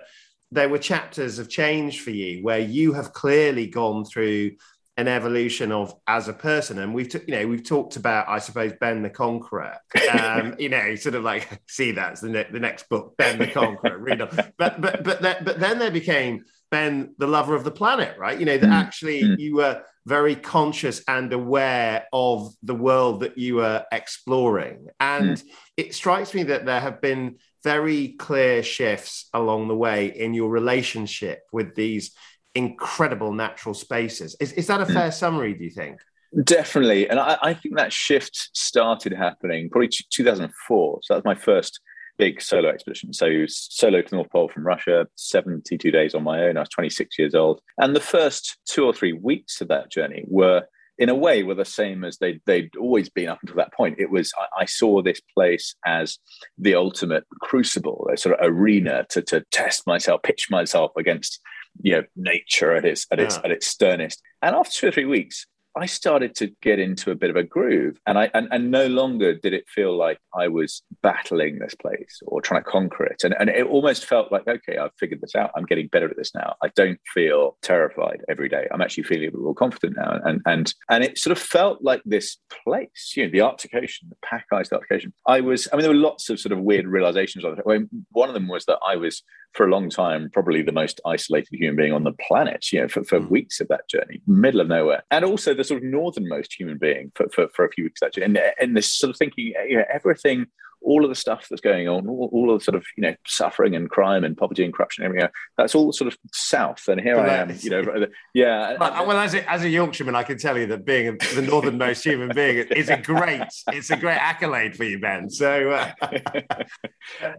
there 0.54 0.70
were 0.70 0.78
chapters 0.78 1.40
of 1.40 1.50
change 1.50 2.02
for 2.02 2.12
you 2.12 2.44
where 2.44 2.60
you 2.60 2.94
have 2.94 3.12
clearly 3.12 3.66
gone 3.68 4.06
through 4.06 4.52
an 4.98 5.08
evolution 5.08 5.72
of 5.72 5.96
as 6.08 6.28
a 6.28 6.34
person 6.34 6.78
and 6.78 6.94
we've 6.94 7.10
t- 7.10 7.20
you 7.28 7.34
know 7.34 7.48
we've 7.48 7.64
talked 7.64 7.96
about 7.96 8.30
i 8.30 8.38
suppose 8.38 8.72
ben 8.80 9.02
the 9.02 9.10
conqueror 9.10 9.76
um 10.12 10.56
you 10.60 10.70
know 10.70 10.94
sort 10.96 11.16
of 11.16 11.24
like 11.24 11.62
see 11.68 11.92
that's 11.92 12.22
the, 12.22 12.30
ne- 12.30 12.48
the 12.52 12.60
next 12.60 12.88
book 12.90 13.16
ben 13.18 13.40
the 13.40 13.48
conqueror 13.48 13.98
read 13.98 14.22
on 14.22 14.30
but 14.58 14.80
but 14.80 15.04
but 15.04 15.22
that, 15.22 15.44
but 15.44 15.60
then 15.60 15.80
there 15.80 15.92
became 15.92 16.44
ben 16.70 17.14
the 17.18 17.28
lover 17.28 17.56
of 17.56 17.64
the 17.64 17.72
planet 17.72 18.18
right 18.20 18.40
you 18.40 18.46
know 18.46 18.58
that 18.58 18.70
mm. 18.70 18.74
actually 18.74 19.24
mm. 19.24 19.40
you 19.40 19.56
were 19.56 19.82
very 20.06 20.36
conscious 20.36 21.02
and 21.08 21.32
aware 21.34 22.06
of 22.12 22.54
the 22.62 22.76
world 22.76 23.22
that 23.22 23.38
you 23.38 23.56
were 23.56 23.84
exploring 23.92 24.88
and 25.00 25.38
mm. 25.38 25.44
it 25.76 25.96
strikes 25.96 26.34
me 26.34 26.44
that 26.44 26.66
there 26.66 26.80
have 26.80 27.02
been 27.02 27.36
very 27.64 28.10
clear 28.10 28.62
shifts 28.62 29.30
along 29.34 29.68
the 29.68 29.76
way 29.76 30.08
in 30.08 30.34
your 30.34 30.50
relationship 30.50 31.44
with 31.52 31.74
these 31.76 32.12
incredible 32.56 33.34
natural 33.34 33.74
spaces. 33.74 34.36
Is, 34.40 34.54
is 34.54 34.68
that 34.68 34.82
a 34.82 34.86
hmm. 34.86 34.94
fair 34.94 35.10
mm. 35.10 35.14
summary, 35.14 35.54
do 35.54 35.64
you 35.64 35.70
think? 35.70 36.00
Definitely. 36.44 37.10
And 37.10 37.20
I, 37.20 37.38
I, 37.42 37.54
think 37.54 37.78
that 37.78 37.94
shift 37.94 38.50
started 38.54 39.14
happening 39.14 39.70
probably 39.70 39.90
2004. 40.10 41.00
So 41.04 41.14
that 41.14 41.18
was 41.18 41.26
my 41.26 41.40
first 41.40 41.80
big 42.18 42.42
solo 42.42 42.70
expedition. 42.70 43.14
So 43.14 43.46
solo 43.48 44.02
to 44.02 44.10
the 44.10 44.16
North 44.16 44.32
Pole 44.32 44.50
from 44.50 44.66
Russia, 44.66 45.08
72 45.16 45.92
days 45.92 46.16
on 46.16 46.24
my 46.24 46.44
own. 46.44 46.58
I 46.58 46.62
was 46.62 46.70
26 46.70 47.20
years 47.20 47.36
old. 47.36 47.62
And 47.78 47.96
the 47.96 48.00
first 48.00 48.58
two 48.68 48.86
or 48.86 48.94
three 48.94 49.14
weeks 49.14 49.62
of 49.62 49.68
that 49.68 49.92
journey 49.92 50.24
were 50.28 50.64
in 50.98 51.10
a 51.10 51.16
way 51.16 51.44
were 51.44 51.56
the 51.56 51.66
same 51.66 52.04
as 52.04 52.18
they'd, 52.18 52.42
they'd 52.46 52.76
always 52.78 53.10
been 53.10 53.30
up 53.30 53.40
until 53.42 53.58
that 53.58 53.74
point. 53.74 54.00
It 54.00 54.10
was, 54.10 54.32
I, 54.38 54.62
I, 54.62 54.66
saw 54.66 55.02
this 55.02 55.22
place 55.36 55.76
as 55.86 56.20
the 56.58 56.76
ultimate 56.76 57.26
crucible, 57.42 58.08
a 58.14 58.18
sort 58.18 58.40
of 58.40 58.48
arena 58.48 59.06
to, 59.10 59.22
to 59.24 59.44
test 59.52 59.88
myself, 59.88 60.22
pitch 60.22 60.48
myself 60.52 60.92
against 60.96 61.40
you 61.82 61.94
know 61.94 62.04
nature 62.16 62.76
at 62.76 62.86
its 62.86 63.08
at 63.12 63.20
its 63.20 63.36
yeah. 63.36 63.42
at 63.46 63.52
its 63.52 63.68
sternest. 63.68 64.22
And 64.42 64.56
after 64.56 64.72
two 64.72 64.88
or 64.88 64.92
three 64.92 65.06
weeks, 65.06 65.46
I 65.76 65.88
started 65.88 66.36
to 66.36 66.52
get 66.62 66.78
into 66.78 67.10
a 67.10 67.16
bit 67.16 67.32
of 67.32 67.36
a 67.36 67.44
groove, 67.44 67.98
and 68.06 68.18
I 68.18 68.30
and, 68.36 68.48
and 68.52 68.70
no 68.70 68.86
longer 68.86 69.34
did 69.34 69.54
it 69.54 69.68
feel 69.68 69.98
like 69.98 70.20
I 70.36 70.48
was 70.48 70.84
battling 71.02 71.58
this 71.58 71.74
place 71.74 72.22
or 72.28 72.42
trying 72.42 72.64
to 72.64 72.70
conquer 72.70 73.06
it, 73.06 73.24
and 73.24 73.36
and 73.40 73.50
it 73.50 73.66
almost 73.66 74.06
felt 74.06 74.32
like 74.32 74.48
okay, 74.48 74.78
I've 74.78 74.94
figured 75.00 75.22
this 75.22 75.36
out. 75.36 75.52
I'm 75.56 75.66
getting 75.66 75.88
better 75.88 76.10
at 76.10 76.16
this 76.16 76.36
now. 76.36 76.56
I 76.62 76.70
don't 76.76 77.00
feel 77.14 77.58
terrified 77.64 78.22
every 78.30 78.50
day. 78.50 78.68
I'm 78.72 78.82
actually 78.82 79.04
feeling 79.04 79.30
a 79.30 79.32
bit 79.32 79.42
more 79.42 79.56
confident 79.56 79.98
now, 79.98 80.20
and 80.24 80.42
and 80.46 80.72
and 80.90 81.04
it 81.04 81.18
sort 81.18 81.36
of 81.36 81.44
felt 81.44 81.82
like 81.82 82.04
this 82.06 82.38
place, 82.64 83.14
you 83.16 83.26
know, 83.26 83.32
the 83.32 83.42
Arctic 83.42 83.74
Ocean, 83.74 84.10
the 84.10 84.18
pack 84.24 84.46
ice, 84.54 84.70
the 84.70 84.76
Arctic 84.76 84.98
Ocean. 84.98 85.14
I 85.26 85.42
was, 85.42 85.68
I 85.74 85.76
mean, 85.76 85.84
there 85.84 85.92
were 85.92 85.98
lots 85.98 86.30
of 86.30 86.40
sort 86.40 86.52
of 86.52 86.60
weird 86.60 86.86
realizations 86.86 87.44
of 87.44 87.58
it. 87.58 87.66
One 88.12 88.30
of 88.30 88.36
them 88.36 88.48
was 88.48 88.66
that 88.66 88.78
I 88.88 88.96
was 88.96 89.24
for 89.54 89.66
a 89.68 89.70
long 89.70 89.90
time 89.90 90.30
probably 90.34 90.62
the 90.62 90.72
most 90.72 91.00
isolated 91.06 91.50
human 91.52 91.76
being 91.76 91.94
on 91.94 92.04
the 92.04 92.14
planet, 92.28 92.72
you 92.72 92.82
know, 92.82 92.88
for, 92.88 93.04
for 93.04 93.20
mm. 93.20 93.30
weeks 93.30 93.60
of 93.62 93.68
that 93.68 93.88
journey, 93.90 94.22
middle 94.28 94.62
of 94.62 94.68
nowhere. 94.68 95.04
And 95.12 95.24
also 95.24 95.54
the 95.54 95.64
sort 95.64 95.84
of 95.84 95.90
northernmost 95.90 96.54
human 96.54 96.78
being 96.78 97.12
for, 97.16 97.28
for, 97.30 97.48
for 97.50 97.66
a 97.66 97.72
few 97.72 97.86
weeks 97.86 98.02
actually. 98.02 98.24
And, 98.24 98.40
and 98.60 98.76
this 98.76 98.92
sort 98.92 99.12
of 99.12 99.18
thinking, 99.18 99.54
you 99.68 99.78
know, 99.78 99.86
everything 99.94 100.48
all 100.84 101.04
of 101.04 101.10
the 101.10 101.16
stuff 101.16 101.48
that's 101.50 101.62
going 101.62 101.88
on, 101.88 102.08
all, 102.08 102.30
all 102.32 102.52
of 102.52 102.60
the 102.60 102.64
sort 102.64 102.76
of 102.76 102.86
you 102.98 103.02
know 103.02 103.16
suffering 103.26 103.76
and 103.76 103.90
crime 103.90 104.24
and 104.24 104.38
poverty 104.38 104.64
and 104.64 104.74
corruption, 104.74 105.04
and 105.04 105.12
everything. 105.12 105.30
That's 105.58 105.76
all 105.76 105.92
sort 105.94 106.12
of 106.12 106.18
south, 106.32 106.88
and 106.88 107.00
here 107.00 107.18
I 107.20 107.36
am. 107.36 107.56
You 107.60 107.70
know, 107.70 108.08
yeah. 108.34 108.78
Well, 108.84 109.08
well, 109.08 109.18
as 109.18 109.34
a, 109.34 109.50
as 109.50 109.64
a 109.64 109.70
Yorkshireman, 109.70 110.16
I 110.16 110.24
can 110.24 110.38
tell 110.38 110.58
you 110.58 110.66
that 110.68 110.86
being 110.86 111.18
the 111.36 111.42
northernmost 111.42 112.04
human 112.04 112.36
being 112.36 112.58
is 112.58 112.90
a 112.90 112.98
great 112.98 113.44
it's 113.68 113.90
a 113.92 113.96
great 113.96 114.18
accolade 114.18 114.76
for 114.76 114.84
you, 114.84 115.00
Ben. 115.00 115.30
So, 115.30 115.72
uh... 115.72 115.92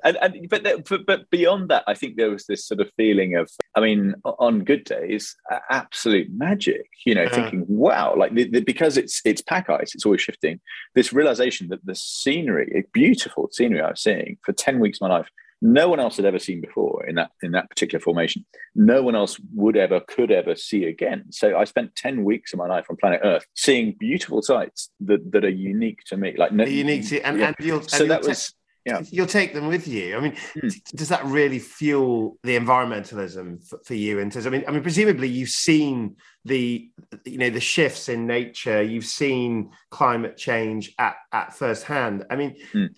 and, 0.04 0.16
and 0.22 0.48
but, 0.48 0.84
but 0.88 1.06
but 1.06 1.30
beyond 1.30 1.68
that, 1.68 1.84
I 1.86 1.94
think 1.94 2.16
there 2.16 2.30
was 2.30 2.46
this 2.46 2.66
sort 2.66 2.80
of 2.80 2.90
feeling 2.96 3.36
of, 3.36 3.50
I 3.74 3.80
mean, 3.80 4.14
on 4.24 4.64
good 4.64 4.84
days, 4.84 5.36
absolute 5.70 6.28
magic. 6.32 6.86
You 7.04 7.14
know, 7.14 7.28
thinking, 7.28 7.64
wow, 7.68 8.14
like 8.16 8.34
the, 8.34 8.48
the, 8.48 8.60
because 8.60 8.96
it's 8.96 9.20
it's 9.24 9.42
pack 9.42 9.68
ice, 9.68 9.94
it's 9.94 10.06
always 10.06 10.22
shifting. 10.22 10.60
This 10.94 11.12
realization 11.12 11.68
that 11.68 11.84
the 11.84 11.94
scenery, 11.94 12.68
it's 12.72 12.88
beautiful 12.92 13.33
beautiful 13.34 13.50
scenery 13.52 13.80
I 13.80 13.90
was 13.90 14.02
seeing 14.02 14.38
for 14.42 14.52
10 14.52 14.80
weeks 14.80 14.98
of 15.00 15.08
my 15.08 15.16
life. 15.16 15.28
No 15.62 15.88
one 15.88 15.98
else 15.98 16.16
had 16.16 16.26
ever 16.26 16.38
seen 16.38 16.60
before 16.60 17.06
in 17.06 17.14
that 17.14 17.30
in 17.42 17.52
that 17.52 17.70
particular 17.70 18.00
formation. 18.00 18.44
No 18.74 19.02
one 19.02 19.14
else 19.14 19.40
would 19.54 19.76
ever, 19.76 20.00
could 20.00 20.30
ever 20.30 20.54
see 20.56 20.84
again. 20.84 21.24
So 21.30 21.56
I 21.56 21.64
spent 21.64 21.96
10 21.96 22.22
weeks 22.22 22.52
of 22.52 22.58
my 22.58 22.66
life 22.66 22.86
on 22.90 22.96
planet 22.96 23.20
Earth 23.24 23.46
seeing 23.54 23.96
beautiful 23.98 24.42
sights 24.42 24.90
that, 25.00 25.32
that 25.32 25.44
are 25.44 25.48
unique 25.48 26.00
to 26.08 26.16
me. 26.18 26.34
Like 26.36 26.52
no, 26.52 26.64
unique 26.64 27.08
to 27.08 27.20
and, 27.20 27.38
yeah. 27.38 27.46
and 27.46 27.56
you'll 27.60 27.82
so 27.82 28.02
and 28.02 28.10
that 28.10 28.24
was 28.24 28.52
yeah. 28.84 29.00
you'll 29.10 29.26
take 29.26 29.54
them 29.54 29.68
with 29.68 29.88
you. 29.88 30.16
I 30.16 30.20
mean, 30.20 30.32
mm. 30.56 30.82
does 30.94 31.08
that 31.08 31.24
really 31.24 31.58
fuel 31.58 32.36
the 32.42 32.58
environmentalism 32.58 33.66
for, 33.66 33.78
for 33.84 33.94
you? 33.94 34.18
And 34.18 34.36
I 34.36 34.50
mean, 34.50 34.64
I 34.68 34.70
mean, 34.70 34.82
presumably 34.82 35.28
you've 35.28 35.48
seen 35.48 36.16
the 36.44 36.90
you 37.24 37.38
know 37.38 37.48
the 37.48 37.60
shifts 37.60 38.10
in 38.10 38.26
nature. 38.26 38.82
You've 38.82 39.06
seen 39.06 39.70
climate 39.90 40.36
change 40.36 40.92
at 40.98 41.16
at 41.32 41.54
first 41.54 41.84
hand. 41.84 42.26
I 42.28 42.36
mean, 42.36 42.56
mm. 42.74 42.88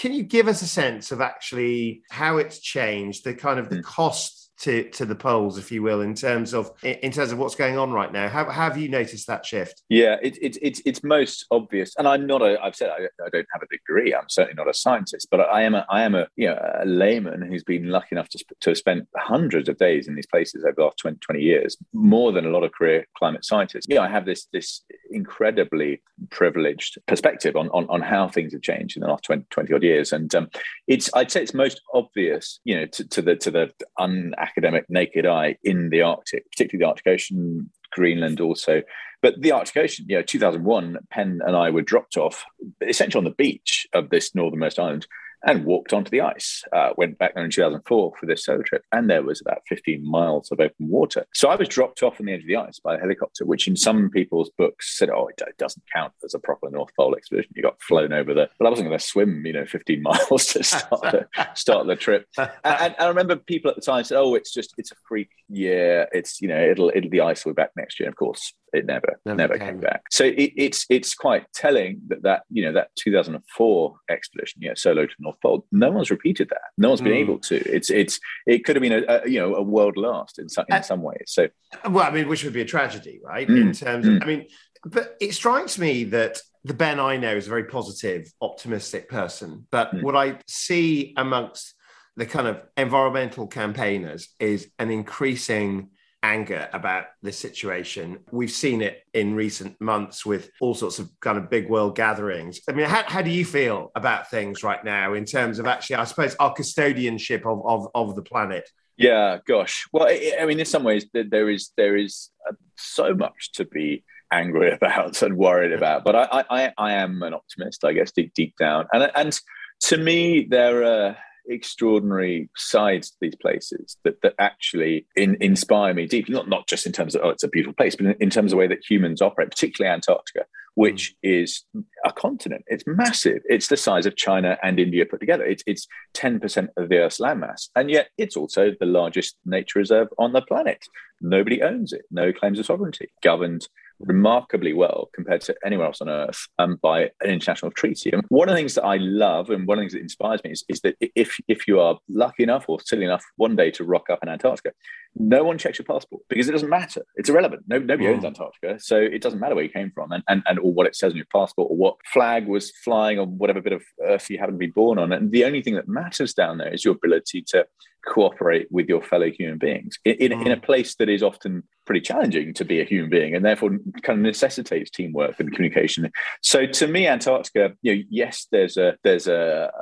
Can 0.00 0.14
you 0.14 0.22
give 0.22 0.48
us 0.48 0.62
a 0.62 0.66
sense 0.66 1.12
of 1.12 1.20
actually 1.20 2.02
how 2.08 2.38
it's 2.38 2.58
changed, 2.58 3.22
the 3.22 3.34
kind 3.34 3.58
of 3.58 3.68
the 3.68 3.76
mm. 3.76 3.82
cost 3.82 4.40
to 4.60 4.88
to 4.90 5.04
the 5.04 5.14
poles, 5.14 5.58
if 5.58 5.72
you 5.72 5.82
will, 5.82 6.02
in 6.02 6.14
terms 6.14 6.54
of 6.54 6.70
in 6.82 7.10
terms 7.10 7.32
of 7.32 7.38
what's 7.38 7.54
going 7.54 7.78
on 7.78 7.92
right 7.92 8.12
now. 8.12 8.28
How, 8.28 8.44
how 8.44 8.64
have 8.64 8.78
you 8.78 8.88
noticed 8.88 9.26
that 9.26 9.44
shift? 9.44 9.82
Yeah, 9.88 10.16
it's 10.22 10.38
it, 10.38 10.58
it's 10.62 10.82
it's 10.84 11.02
most 11.02 11.46
obvious, 11.50 11.94
and 11.96 12.06
I'm 12.06 12.26
not 12.26 12.42
a. 12.42 12.62
I've 12.62 12.76
said 12.76 12.90
I, 12.90 13.04
I, 13.24 13.28
don't 13.30 13.46
have 13.52 13.62
a 13.62 13.66
degree. 13.66 14.14
I'm 14.14 14.28
certainly 14.28 14.54
not 14.54 14.68
a 14.68 14.74
scientist, 14.74 15.28
but 15.30 15.40
I 15.40 15.62
am 15.62 15.74
a 15.74 15.86
I 15.90 16.02
am 16.02 16.14
a 16.14 16.26
you 16.36 16.48
know 16.48 16.58
a 16.80 16.84
layman 16.84 17.42
who's 17.42 17.64
been 17.64 17.88
lucky 17.88 18.08
enough 18.12 18.28
to 18.30 18.44
to 18.60 18.70
have 18.70 18.78
spent 18.78 19.08
hundreds 19.16 19.68
of 19.68 19.78
days 19.78 20.08
in 20.08 20.14
these 20.14 20.26
places 20.26 20.64
over 20.64 20.74
the 20.76 20.84
last 20.84 20.98
20, 20.98 21.18
20 21.18 21.40
years, 21.40 21.76
more 21.92 22.32
than 22.32 22.44
a 22.44 22.50
lot 22.50 22.64
of 22.64 22.72
career 22.72 23.06
climate 23.16 23.44
scientists. 23.44 23.86
Yeah, 23.88 24.00
I 24.00 24.08
have 24.08 24.26
this 24.26 24.46
this 24.52 24.82
incredibly 25.10 26.02
privileged 26.30 26.98
perspective 27.06 27.56
on 27.56 27.68
on, 27.70 27.86
on 27.88 28.00
how 28.00 28.28
things 28.28 28.52
have 28.52 28.62
changed 28.62 28.96
in 28.96 29.02
the 29.02 29.08
last 29.08 29.24
20, 29.24 29.44
20 29.50 29.74
odd 29.74 29.82
years, 29.82 30.12
and 30.12 30.34
um, 30.34 30.48
it's 30.86 31.10
I'd 31.14 31.30
say 31.30 31.42
it's 31.42 31.54
most 31.54 31.80
obvious, 31.94 32.60
you 32.64 32.76
know, 32.76 32.86
to, 32.86 33.08
to 33.08 33.22
the 33.22 33.36
to 33.36 33.50
the 33.50 33.72
unacademic 33.98 34.84
naked 34.88 35.26
eye 35.26 35.56
in 35.64 35.90
the 35.90 36.02
Arctic, 36.02 36.50
particularly 36.50 36.84
the 36.84 36.88
Arctic 36.88 37.06
Ocean, 37.06 37.70
Greenland 37.92 38.40
also. 38.40 38.82
But 39.22 39.40
the 39.42 39.52
Arctic 39.52 39.76
Ocean, 39.76 40.06
you 40.08 40.16
know, 40.16 40.22
2001, 40.22 40.96
Penn 41.10 41.40
and 41.44 41.54
I 41.54 41.68
were 41.68 41.82
dropped 41.82 42.16
off 42.16 42.42
essentially 42.80 43.20
on 43.20 43.24
the 43.24 43.30
beach 43.30 43.86
of 43.92 44.08
this 44.08 44.34
northernmost 44.34 44.78
island 44.78 45.06
and 45.44 45.64
walked 45.64 45.92
onto 45.92 46.10
the 46.10 46.20
ice. 46.20 46.62
Uh, 46.72 46.90
went 46.96 47.18
back 47.18 47.34
there 47.34 47.44
in 47.44 47.50
2004 47.50 48.12
for 48.18 48.26
this 48.26 48.44
solo 48.44 48.62
trip, 48.62 48.84
and 48.92 49.08
there 49.08 49.22
was 49.22 49.40
about 49.40 49.62
15 49.68 50.08
miles 50.08 50.50
of 50.50 50.60
open 50.60 50.88
water. 50.88 51.26
So 51.34 51.48
I 51.48 51.56
was 51.56 51.68
dropped 51.68 52.02
off 52.02 52.20
on 52.20 52.26
the 52.26 52.32
edge 52.32 52.42
of 52.42 52.46
the 52.46 52.56
ice 52.56 52.78
by 52.78 52.96
a 52.96 52.98
helicopter, 52.98 53.44
which 53.44 53.68
in 53.68 53.76
some 53.76 54.10
people's 54.10 54.50
books 54.50 54.96
said, 54.98 55.10
"Oh, 55.10 55.28
it, 55.28 55.40
doesn't 55.58 55.82
count 55.94 56.12
as 56.24 56.34
a 56.34 56.38
proper 56.38 56.70
North 56.70 56.94
Pole 56.96 57.14
expedition. 57.14 57.52
You 57.54 57.62
got 57.62 57.82
flown 57.82 58.12
over 58.12 58.34
there." 58.34 58.48
But 58.58 58.66
I 58.66 58.70
wasn't 58.70 58.88
going 58.88 58.98
to 58.98 59.04
swim, 59.04 59.44
you 59.44 59.52
know, 59.52 59.66
15 59.66 60.02
miles 60.02 60.46
to 60.52 60.62
start 60.62 61.02
the 61.02 61.28
start 61.54 61.86
the 61.86 61.96
trip. 61.96 62.26
And, 62.62 62.76
and, 62.80 62.94
I 62.98 63.08
remember 63.08 63.36
people 63.36 63.70
at 63.70 63.76
the 63.76 63.82
time 63.82 64.04
said, 64.04 64.18
"Oh, 64.18 64.34
it's 64.34 64.52
just 64.52 64.74
it's 64.76 64.92
a 64.92 64.96
freak 65.08 65.30
year. 65.48 66.08
It's 66.12 66.40
you 66.40 66.48
know, 66.48 66.60
it'll 66.60 66.90
it'll 66.94 67.10
the 67.10 67.22
ice 67.22 67.44
will 67.44 67.52
be 67.52 67.56
back 67.56 67.70
next 67.76 67.98
year." 67.98 68.06
And 68.06 68.12
of 68.12 68.16
course, 68.16 68.52
it 68.72 68.86
never 68.86 69.18
never, 69.24 69.36
never 69.36 69.58
came. 69.58 69.68
came. 69.68 69.80
back. 69.80 70.02
So 70.10 70.24
it, 70.24 70.52
it's 70.56 70.86
it's 70.88 71.14
quite 71.14 71.44
telling 71.54 72.00
that 72.08 72.22
that 72.22 72.42
you 72.50 72.64
know 72.64 72.72
that 72.72 72.88
2004 72.96 73.94
expedition, 74.08 74.62
you 74.62 74.68
yeah, 74.68 74.74
solo 74.76 75.06
to 75.06 75.14
North 75.18 75.40
Pole, 75.42 75.66
no 75.72 75.90
one's 75.90 76.10
repeated 76.10 76.48
that. 76.50 76.60
No 76.78 76.88
one's 76.88 77.00
been 77.00 77.12
mm. 77.12 77.20
able 77.20 77.38
to. 77.40 77.56
It's 77.56 77.90
it's 77.90 78.20
it 78.46 78.64
could 78.64 78.76
have 78.76 78.82
been 78.82 79.04
a, 79.04 79.04
a, 79.06 79.28
you 79.28 79.40
know 79.40 79.54
a 79.54 79.62
world 79.62 79.96
last 79.96 80.38
in 80.38 80.48
some 80.48 80.64
in 80.68 80.76
uh, 80.76 80.82
some 80.82 81.02
ways. 81.02 81.24
So 81.26 81.48
well, 81.88 82.04
I 82.04 82.10
mean, 82.10 82.28
which 82.28 82.44
would 82.44 82.52
be 82.52 82.62
a 82.62 82.66
tragedy, 82.66 83.20
right? 83.24 83.48
Mm. 83.48 83.60
In 83.60 83.72
terms, 83.72 84.06
of, 84.06 84.14
mm. 84.14 84.22
I 84.22 84.26
mean, 84.26 84.46
but 84.84 85.16
it 85.20 85.34
strikes 85.34 85.78
me 85.78 86.04
that 86.04 86.38
the 86.64 86.74
Ben 86.74 87.00
I 87.00 87.16
know 87.16 87.34
is 87.34 87.46
a 87.46 87.50
very 87.50 87.64
positive, 87.64 88.30
optimistic 88.40 89.08
person. 89.08 89.66
But 89.70 89.94
mm. 89.94 90.02
what 90.02 90.16
I 90.16 90.38
see 90.46 91.14
amongst 91.16 91.74
the 92.16 92.26
kind 92.26 92.46
of 92.46 92.60
environmental 92.76 93.46
campaigners 93.46 94.28
is 94.38 94.68
an 94.78 94.90
increasing 94.90 95.88
anger 96.22 96.68
about 96.72 97.06
this 97.22 97.38
situation. 97.38 98.20
We've 98.30 98.50
seen 98.50 98.82
it 98.82 99.02
in 99.14 99.34
recent 99.34 99.80
months 99.80 100.26
with 100.26 100.50
all 100.60 100.74
sorts 100.74 100.98
of 100.98 101.10
kind 101.20 101.38
of 101.38 101.50
big 101.50 101.68
world 101.68 101.96
gatherings. 101.96 102.60
I 102.68 102.72
mean, 102.72 102.86
how, 102.86 103.04
how 103.06 103.22
do 103.22 103.30
you 103.30 103.44
feel 103.44 103.90
about 103.94 104.30
things 104.30 104.62
right 104.62 104.84
now 104.84 105.14
in 105.14 105.24
terms 105.24 105.58
of 105.58 105.66
actually, 105.66 105.96
I 105.96 106.04
suppose, 106.04 106.36
our 106.38 106.54
custodianship 106.54 107.46
of, 107.46 107.64
of, 107.64 107.88
of 107.94 108.16
the 108.16 108.22
planet? 108.22 108.68
Yeah, 108.96 109.38
gosh. 109.46 109.88
Well, 109.92 110.08
I 110.08 110.44
mean, 110.44 110.60
in 110.60 110.66
some 110.66 110.84
ways, 110.84 111.06
there 111.14 111.48
is 111.48 111.70
there 111.78 111.96
is 111.96 112.28
uh, 112.46 112.52
so 112.76 113.14
much 113.14 113.52
to 113.52 113.64
be 113.64 114.04
angry 114.30 114.72
about 114.80 115.22
and 115.22 115.36
worried 115.36 115.72
about. 115.72 116.04
But 116.04 116.16
I, 116.16 116.44
I, 116.50 116.72
I 116.76 116.92
am 116.92 117.22
an 117.22 117.32
optimist, 117.32 117.84
I 117.84 117.94
guess, 117.94 118.12
deep 118.12 118.34
deep 118.34 118.54
down. 118.58 118.86
And 118.92 119.10
and 119.14 119.40
to 119.84 119.96
me, 119.96 120.46
there 120.50 120.84
are 120.84 121.16
extraordinary 121.48 122.50
sides 122.56 123.10
to 123.10 123.16
these 123.20 123.36
places 123.36 123.96
that, 124.04 124.20
that 124.22 124.34
actually 124.38 125.06
in, 125.16 125.36
inspire 125.40 125.94
me 125.94 126.06
deeply, 126.06 126.34
not, 126.34 126.48
not 126.48 126.66
just 126.66 126.86
in 126.86 126.92
terms 126.92 127.14
of, 127.14 127.22
oh, 127.24 127.30
it's 127.30 127.42
a 127.42 127.48
beautiful 127.48 127.74
place, 127.74 127.96
but 127.96 128.06
in, 128.06 128.14
in 128.20 128.30
terms 128.30 128.52
of 128.52 128.56
the 128.56 128.58
way 128.58 128.66
that 128.66 128.84
humans 128.88 129.22
operate, 129.22 129.50
particularly 129.50 129.92
Antarctica, 129.92 130.44
which 130.74 131.14
mm. 131.24 131.42
is 131.42 131.64
a 132.04 132.12
continent. 132.12 132.64
It's 132.66 132.84
massive. 132.86 133.42
It's 133.44 133.68
the 133.68 133.76
size 133.76 134.06
of 134.06 134.16
China 134.16 134.58
and 134.62 134.78
India 134.78 135.06
put 135.06 135.20
together. 135.20 135.44
It's, 135.44 135.62
it's 135.66 135.86
10% 136.14 136.68
of 136.76 136.88
the 136.88 136.98
Earth's 136.98 137.20
landmass. 137.20 137.68
And 137.74 137.90
yet 137.90 138.08
it's 138.18 138.36
also 138.36 138.72
the 138.78 138.86
largest 138.86 139.36
nature 139.44 139.78
reserve 139.78 140.08
on 140.18 140.32
the 140.32 140.42
planet. 140.42 140.84
Nobody 141.20 141.62
owns 141.62 141.92
it, 141.92 142.02
no 142.10 142.32
claims 142.32 142.58
of 142.58 142.66
sovereignty, 142.66 143.10
governed 143.22 143.68
remarkably 144.00 144.72
well 144.72 145.10
compared 145.14 145.42
to 145.42 145.54
anywhere 145.64 145.86
else 145.86 146.00
on 146.00 146.08
earth 146.08 146.48
um, 146.58 146.78
by 146.82 147.02
an 147.20 147.30
international 147.30 147.70
treaty. 147.70 148.10
And 148.10 148.24
one 148.28 148.48
of 148.48 148.54
the 148.54 148.58
things 148.58 148.74
that 148.74 148.84
I 148.84 148.96
love 148.96 149.50
and 149.50 149.66
one 149.66 149.78
of 149.78 149.80
the 149.80 149.82
things 149.84 149.92
that 149.92 150.00
inspires 150.00 150.42
me 150.42 150.50
is, 150.52 150.64
is 150.68 150.80
that 150.80 150.96
if 151.00 151.36
if 151.48 151.68
you 151.68 151.80
are 151.80 151.98
lucky 152.08 152.42
enough 152.42 152.64
or 152.68 152.80
silly 152.80 153.04
enough 153.04 153.24
one 153.36 153.56
day 153.56 153.70
to 153.72 153.84
rock 153.84 154.10
up 154.10 154.20
in 154.22 154.28
Antarctica, 154.28 154.72
no 155.14 155.42
one 155.42 155.58
checks 155.58 155.78
your 155.78 155.86
passport 155.86 156.22
because 156.28 156.48
it 156.48 156.52
doesn't 156.52 156.68
matter. 156.68 157.02
It's 157.16 157.28
irrelevant. 157.28 157.62
No, 157.66 157.78
nobody 157.78 158.08
owns 158.08 158.22
mm. 158.22 158.28
Antarctica, 158.28 158.78
so 158.78 158.96
it 158.96 159.20
doesn't 159.22 159.40
matter 159.40 159.54
where 159.54 159.64
you 159.64 159.70
came 159.70 159.90
from 159.90 160.12
and, 160.12 160.22
and, 160.28 160.42
and 160.46 160.58
or 160.58 160.72
what 160.72 160.86
it 160.86 160.96
says 160.96 161.12
on 161.12 161.16
your 161.16 161.26
passport 161.32 161.70
or 161.70 161.76
what 161.76 161.96
flag 162.06 162.46
was 162.46 162.70
flying 162.84 163.18
on 163.18 163.38
whatever 163.38 163.60
bit 163.60 163.72
of 163.72 163.82
earth 164.04 164.30
you 164.30 164.38
happen 164.38 164.54
to 164.54 164.58
be 164.58 164.66
born 164.66 164.98
on. 164.98 165.12
And 165.12 165.32
the 165.32 165.44
only 165.44 165.62
thing 165.62 165.74
that 165.74 165.88
matters 165.88 166.32
down 166.32 166.58
there 166.58 166.72
is 166.72 166.84
your 166.84 166.94
ability 166.94 167.42
to 167.48 167.66
cooperate 168.06 168.68
with 168.70 168.88
your 168.88 169.02
fellow 169.02 169.30
human 169.30 169.58
beings 169.58 169.98
in, 170.04 170.14
in, 170.14 170.32
in, 170.32 170.52
a 170.52 170.56
mm. 170.56 170.62
place 170.62 170.94
that 170.96 171.08
is 171.08 171.22
often 171.22 171.62
pretty 171.90 172.00
challenging 172.00 172.54
to 172.54 172.64
be 172.64 172.80
a 172.80 172.84
human 172.84 173.10
being 173.10 173.34
and 173.34 173.44
therefore 173.44 173.70
kind 174.02 174.20
of 174.20 174.24
necessitates 174.24 174.92
teamwork 174.92 175.40
and 175.40 175.52
communication. 175.52 176.08
So 176.40 176.64
to 176.64 176.86
me 176.86 177.08
antarctica 177.08 177.72
you 177.82 177.96
know 177.96 178.02
yes 178.08 178.46
there's 178.52 178.76
a 178.76 178.96
there's 179.02 179.26
a, 179.26 179.72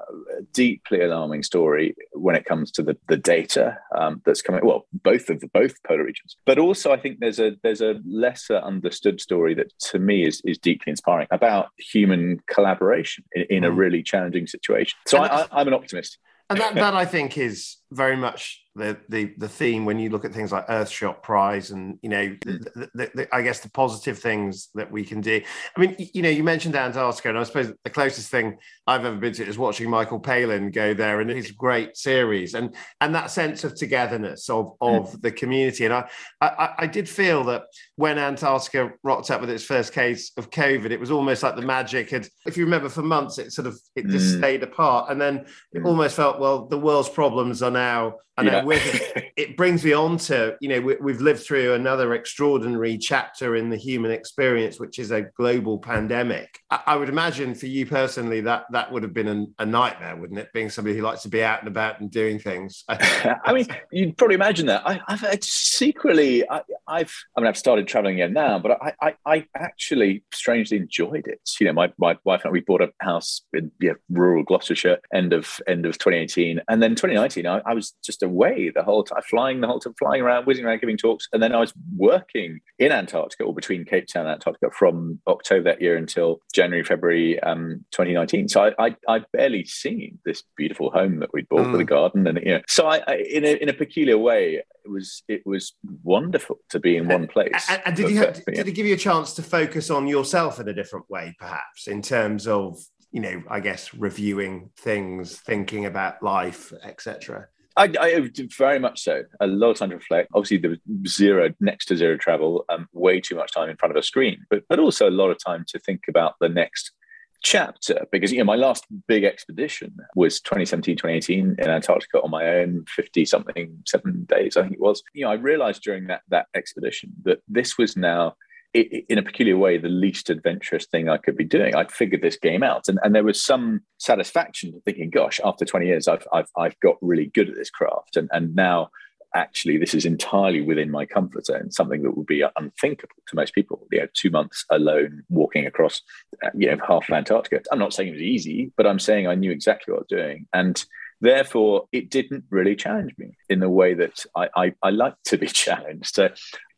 deeply 0.55 1.03
alarming 1.03 1.43
story 1.43 1.95
when 2.13 2.35
it 2.35 2.47
comes 2.47 2.71
to 2.71 2.83
the, 2.83 2.97
the 3.09 3.17
data 3.17 3.77
um, 3.99 4.23
that's 4.25 4.41
coming 4.41 4.65
well 4.65 4.87
both 5.03 5.29
of 5.29 5.41
the 5.41 5.49
both 5.49 5.75
polar 5.83 6.05
regions 6.05 6.37
but 6.47 6.59
also 6.59 6.93
i 6.93 6.97
think 6.97 7.19
there's 7.21 7.39
a 7.39 7.53
there's 7.63 7.81
a 7.81 8.01
lesser 8.07 8.57
understood 8.59 9.21
story 9.21 9.53
that 9.53 9.71
to 9.79 9.99
me 9.99 10.25
is 10.25 10.41
is 10.45 10.57
deeply 10.57 10.91
inspiring 10.91 11.27
about 11.31 11.69
human 11.77 12.41
collaboration 12.47 13.25
in, 13.33 13.43
in 13.51 13.63
mm. 13.65 13.67
a 13.67 13.71
really 13.71 14.03
challenging 14.03 14.47
situation. 14.47 14.97
So 15.07 15.19
I, 15.19 15.43
I, 15.43 15.47
i'm 15.53 15.69
an 15.69 15.75
optimist. 15.75 16.19
And 16.51 16.59
that, 16.61 16.75
that 16.77 16.95
I 16.95 17.05
think 17.05 17.37
is 17.37 17.77
very 17.91 18.17
much 18.17 18.63
the, 18.79 18.97
the 19.09 19.35
the 19.37 19.49
theme 19.49 19.85
when 19.85 19.99
you 19.99 20.09
look 20.09 20.25
at 20.25 20.33
things 20.33 20.53
like 20.53 20.67
Earthshot 20.69 21.23
Prize 21.23 21.71
and 21.73 21.99
you 22.01 22.09
know 22.09 22.37
the, 22.45 22.53
hmm. 22.53 22.81
the, 22.95 23.11
the, 23.15 23.35
I 23.35 23.43
guess 23.43 23.61
the 23.61 23.71
positive 23.71 24.19
things 24.19 24.69
that 24.75 24.91
we 24.91 25.05
can 25.05 25.21
do. 25.21 25.41
I 25.77 25.81
mean, 25.81 25.97
you 26.15 26.23
know, 26.23 26.29
you 26.29 26.45
mentioned 26.45 26.77
Antarctica, 26.77 27.29
and 27.29 27.39
I 27.39 27.43
suppose 27.43 27.73
the 27.83 27.91
closest 27.91 28.31
thing 28.31 28.57
I've 28.87 29.05
ever 29.05 29.17
been 29.17 29.35
to 29.35 29.47
is 29.47 29.59
watching 29.59 29.91
Michael 29.91 30.21
Palin 30.21 30.71
go 30.71 30.95
there 30.95 31.21
and 31.21 31.29
his 31.29 31.51
great 31.51 31.97
series 31.97 32.55
and 32.55 32.75
and 33.01 33.15
that 33.15 33.31
sense 33.31 33.65
of 33.65 33.75
togetherness 33.75 34.49
of 34.49 34.77
hmm. 34.81 34.89
of 34.89 35.13
mm. 35.13 35.23
the 35.23 35.33
community. 35.33 35.85
And 35.85 35.95
I, 35.95 36.09
I 36.41 36.75
I 36.79 36.87
did 36.87 37.09
feel 37.09 37.45
that 37.45 37.65
when 37.97 38.19
Antarctica 38.19 38.93
rocked 39.03 39.31
up 39.31 39.41
with 39.41 39.51
its 39.51 39.65
first 39.65 39.93
case 39.93 40.33
of 40.37 40.51
COVID, 40.51 40.91
it 40.91 41.01
was 41.01 41.11
almost 41.11 41.43
like 41.43 41.57
the 41.57 41.63
magic 41.63 42.11
had. 42.11 42.29
If 42.47 42.57
you 42.57 42.65
remember, 42.65 42.89
for 42.89 43.03
months 43.03 43.39
it 43.39 43.53
sort 43.53 43.67
of 43.67 43.79
it 43.97 44.07
just 44.07 44.37
mm. 44.37 44.39
stayed 44.39 44.63
apart, 44.63 45.11
and 45.11 45.21
then 45.21 45.47
it 45.73 45.83
mm. 45.83 45.87
almost 45.87 46.15
felt 46.15 46.39
well, 46.39 46.67
the 46.67 46.79
world's 46.79 47.09
problems 47.09 47.63
are 47.63 47.71
now 47.79 48.15
and 48.39 48.47
yeah. 48.47 48.65
with 48.65 49.17
it, 49.17 49.33
it 49.37 49.57
brings 49.57 49.85
me 49.85 49.93
on 49.93 50.17
to 50.17 50.57
you 50.61 50.69
know 50.69 50.81
we, 50.81 50.97
we've 50.97 51.21
lived 51.21 51.43
through 51.43 51.75
another 51.75 52.15
extraordinary 52.15 52.97
chapter 52.97 53.57
in 53.57 53.69
the 53.69 53.77
human 53.77 54.11
experience 54.11 54.79
which 54.79 54.99
is 54.99 55.11
a 55.11 55.23
global 55.37 55.79
pandemic. 55.79 56.59
I, 56.71 56.81
I 56.87 56.97
would 56.97 57.09
imagine 57.09 57.55
for 57.55 57.67
you 57.67 57.85
personally 57.85 58.41
that 58.43 58.65
that 58.71 58.91
would 58.93 59.03
have 59.03 59.13
been 59.13 59.29
a, 59.29 59.63
a, 59.63 59.67
nightmare 59.67 60.17
wouldn't 60.17 60.39
it? 60.39 60.49
Being 60.55 60.71
somebody 60.71 60.97
who 60.97 61.03
likes 61.03 61.23
to 61.23 61.29
be 61.29 61.43
out 61.43 61.59
and 61.59 61.69
about 61.69 62.01
and 62.01 62.11
doing 62.11 62.39
things. 62.39 62.85
I 62.89 63.53
mean 63.53 63.67
you'd 63.91 64.17
probably 64.17 64.37
imagine 64.37 64.67
that. 64.67 64.83
I, 64.87 65.01
have 65.09 65.43
secretly 65.43 66.49
I, 66.49 66.63
have 66.89 67.13
i 67.37 67.41
mean 67.41 67.49
i've 67.49 67.57
started 67.57 67.87
traveling 67.87 68.15
again 68.15 68.33
now 68.33 68.59
but 68.59 68.81
I, 68.83 68.93
I, 69.01 69.15
I 69.27 69.47
actually 69.57 70.23
strangely 70.33 70.79
enjoyed 70.79 71.27
it. 71.27 71.41
You 71.61 71.67
know 71.67 71.73
my, 71.73 71.93
my 71.99 72.17
wife 72.25 72.43
and 72.45 72.51
I, 72.51 72.53
we 72.53 72.61
bought 72.61 72.83
a 72.83 72.93
house 73.01 73.43
in 73.53 73.73
yeah, 73.81 73.95
rural 74.11 74.45
gloucestershire 74.45 74.99
end 75.13 75.33
of 75.33 75.61
end 75.67 75.87
of 75.87 75.99
2018 75.99 76.61
and 76.69 76.83
then 76.83 76.95
2019 76.95 77.47
I, 77.47 77.61
I 77.69 77.75
was 77.75 77.95
just 78.03 78.23
away 78.23 78.73
the 78.75 78.83
whole 78.83 79.05
time, 79.05 79.23
flying 79.23 79.61
the 79.61 79.67
whole 79.67 79.79
time, 79.79 79.95
flying 79.99 80.23
around, 80.23 80.47
whizzing 80.47 80.65
around, 80.65 80.81
giving 80.81 80.97
talks. 80.97 81.29
And 81.33 81.43
then 81.43 81.55
I 81.55 81.61
was 81.61 81.75
working 81.97 82.61
in 82.79 82.93
Antarctica 82.93 83.45
or 83.45 83.55
between 83.55 83.85
Cape 83.85 84.07
Town 84.07 84.25
and 84.25 84.33
Antarctica 84.33 84.71
from 84.71 85.21
October 85.27 85.65
that 85.65 85.83
year 85.83 85.97
until 85.97 86.41
January, 86.55 86.83
February 86.83 87.39
um, 87.41 87.85
2019. 87.91 88.49
So 88.49 88.65
I, 88.65 88.87
I, 88.87 88.97
I 89.07 89.21
barely 89.35 89.65
seen 89.65 90.19
this 90.25 90.43
beautiful 90.57 90.91
home 90.91 91.21
that 91.21 91.31
we'd 91.35 91.49
bought 91.51 91.67
mm. 91.67 91.73
with 91.73 91.83
a 91.83 91.85
garden. 91.85 92.27
And, 92.27 92.39
you 92.39 92.55
know, 92.55 92.63
so 92.67 92.87
I, 92.87 93.03
I, 93.07 93.17
in, 93.17 93.45
a, 93.45 93.63
in 93.63 93.69
a 93.69 93.75
peculiar 93.75 94.17
way, 94.17 94.55
it 94.55 94.91
was, 94.91 95.23
it 95.29 95.43
was 95.45 95.75
wonderful 96.03 96.57
to 96.71 96.81
be 96.81 96.97
in 96.97 97.07
one 97.07 97.27
place. 97.29 97.67
And, 97.69 97.83
and 97.85 97.97
did, 97.97 98.11
you 98.11 98.17
have, 98.17 98.43
did 98.47 98.67
it 98.67 98.73
give 98.73 98.87
you 98.87 98.95
a 98.95 98.99
chance 98.99 99.35
to 99.35 99.43
focus 99.43 99.91
on 99.91 100.07
yourself 100.07 100.59
in 100.59 100.69
a 100.69 100.73
different 100.73 101.11
way, 101.11 101.37
perhaps, 101.39 101.87
in 101.87 102.01
terms 102.01 102.47
of 102.47 102.79
you 103.11 103.21
know, 103.21 103.43
I 103.49 103.61
guess 103.61 103.95
reviewing 103.95 104.71
things, 104.77 105.37
thinking 105.37 105.87
about 105.87 106.23
life, 106.23 106.73
etc. 106.85 107.49
I, 107.79 107.93
I 108.01 108.31
very 108.59 108.81
much 108.81 109.03
so. 109.03 109.23
A 109.41 109.47
lot 109.47 109.71
of 109.71 109.77
time 109.79 109.91
to 109.91 109.97
reflect. 109.97 110.31
Obviously, 110.35 110.59
there 110.59 110.71
was 110.71 110.81
zero, 111.07 111.55
next 111.61 111.87
to 111.87 111.97
zero 111.97 112.17
travel, 112.17 112.65
um, 112.69 112.89
way 112.93 113.21
too 113.21 113.37
much 113.37 113.53
time 113.53 113.71
in 113.71 113.77
front 113.77 113.97
of 113.97 114.01
a 114.01 114.03
screen, 114.03 114.45
but 114.51 114.65
but 114.69 114.81
also 114.81 115.09
a 115.09 115.11
lot 115.11 115.31
of 115.31 115.39
time 115.43 115.65
to 115.69 115.79
think 115.79 116.03
about 116.09 116.35
the 116.41 116.49
next 116.49 116.93
chapter 117.41 118.05
because 118.11 118.33
you 118.33 118.39
know 118.39 118.45
my 118.45 118.57
last 118.57 118.85
big 119.07 119.23
expedition 119.23 119.95
was 120.17 120.41
2017 120.41 120.97
2018 120.97 121.55
in 121.57 121.71
antarctica 121.71 122.21
on 122.21 122.33
my 122.33 122.45
own 122.45 122.85
50 122.89 123.25
something 123.25 123.81
seven 123.87 124.25
days 124.25 124.57
i 124.57 124.63
think 124.63 124.75
it 124.75 124.81
was 124.81 125.05
you 125.15 125.25
know 125.25 125.31
i 125.31 125.35
realized 125.35 125.83
during 125.83 126.09
that 126.09 126.23
that 126.31 126.47
expedition 126.57 127.13
that 127.23 127.39
this 127.47 127.79
was 127.79 127.97
now 127.97 128.35
in 128.75 129.19
a 129.19 129.23
peculiar 129.23 129.57
way 129.57 129.79
the 129.79 129.89
least 129.89 130.29
adventurous 130.31 130.87
thing 130.87 131.09
i 131.09 131.17
could 131.17 131.37
be 131.37 131.45
doing. 131.45 131.75
I'd 131.75 131.91
figured 131.91 132.23
this 132.23 132.37
game 132.37 132.63
out. 132.63 132.89
And, 132.89 132.99
and 133.03 133.15
there 133.15 133.25
was 133.25 133.43
some 133.43 133.81
satisfaction 133.99 134.73
to 134.73 134.81
thinking 134.81 135.11
gosh 135.11 135.41
after 135.45 135.65
20 135.65 135.87
years 135.87 136.09
i've 136.09 136.27
i've, 136.33 136.49
I've 136.57 136.79
got 136.81 136.97
really 137.01 137.27
good 137.27 137.49
at 137.49 137.57
this 137.57 137.71
craft. 137.71 138.17
And 138.17 138.29
and 138.33 138.55
now 138.55 138.91
actually 139.35 139.77
this 139.77 139.95
is 139.95 140.07
entirely 140.07 140.63
within 140.63 140.91
my 140.91 141.05
comfort 141.05 141.45
zone 141.45 141.71
something 141.71 142.03
that 142.03 142.17
would 142.17 142.27
be 142.27 142.43
unthinkable 142.57 143.15
to 143.29 143.37
most 143.37 143.55
people. 143.55 143.87
You 143.91 144.01
know 144.01 144.07
two 144.15 144.31
months 144.31 144.65
alone 144.71 145.23
walking 145.29 145.67
across 145.67 146.03
uh, 146.45 146.51
you 146.55 146.71
know 146.71 146.79
half 146.87 147.09
of 147.09 147.15
antarctica. 147.15 147.63
I'm 147.73 147.79
not 147.79 147.95
saying 147.95 148.11
it 148.11 148.13
was 148.13 148.23
easy 148.23 148.73
but 148.77 148.87
i'm 148.87 148.99
saying 148.99 149.27
i 149.27 149.35
knew 149.35 149.51
exactly 149.51 149.93
what 149.93 150.01
i 150.01 150.01
was 150.01 150.09
doing. 150.09 150.47
And 150.53 150.85
therefore 151.21 151.89
it 151.93 152.11
didn't 152.11 152.45
really 152.51 152.77
challenge 152.77 153.13
me 153.19 153.37
in 153.49 153.61
the 153.61 153.71
way 153.71 153.95
that 153.95 154.25
I, 154.37 154.49
I, 154.55 154.75
I 154.83 154.91
like 154.91 155.15
to 155.27 155.39
be 155.39 155.47
challenged. 155.65 156.15
So, 156.15 156.29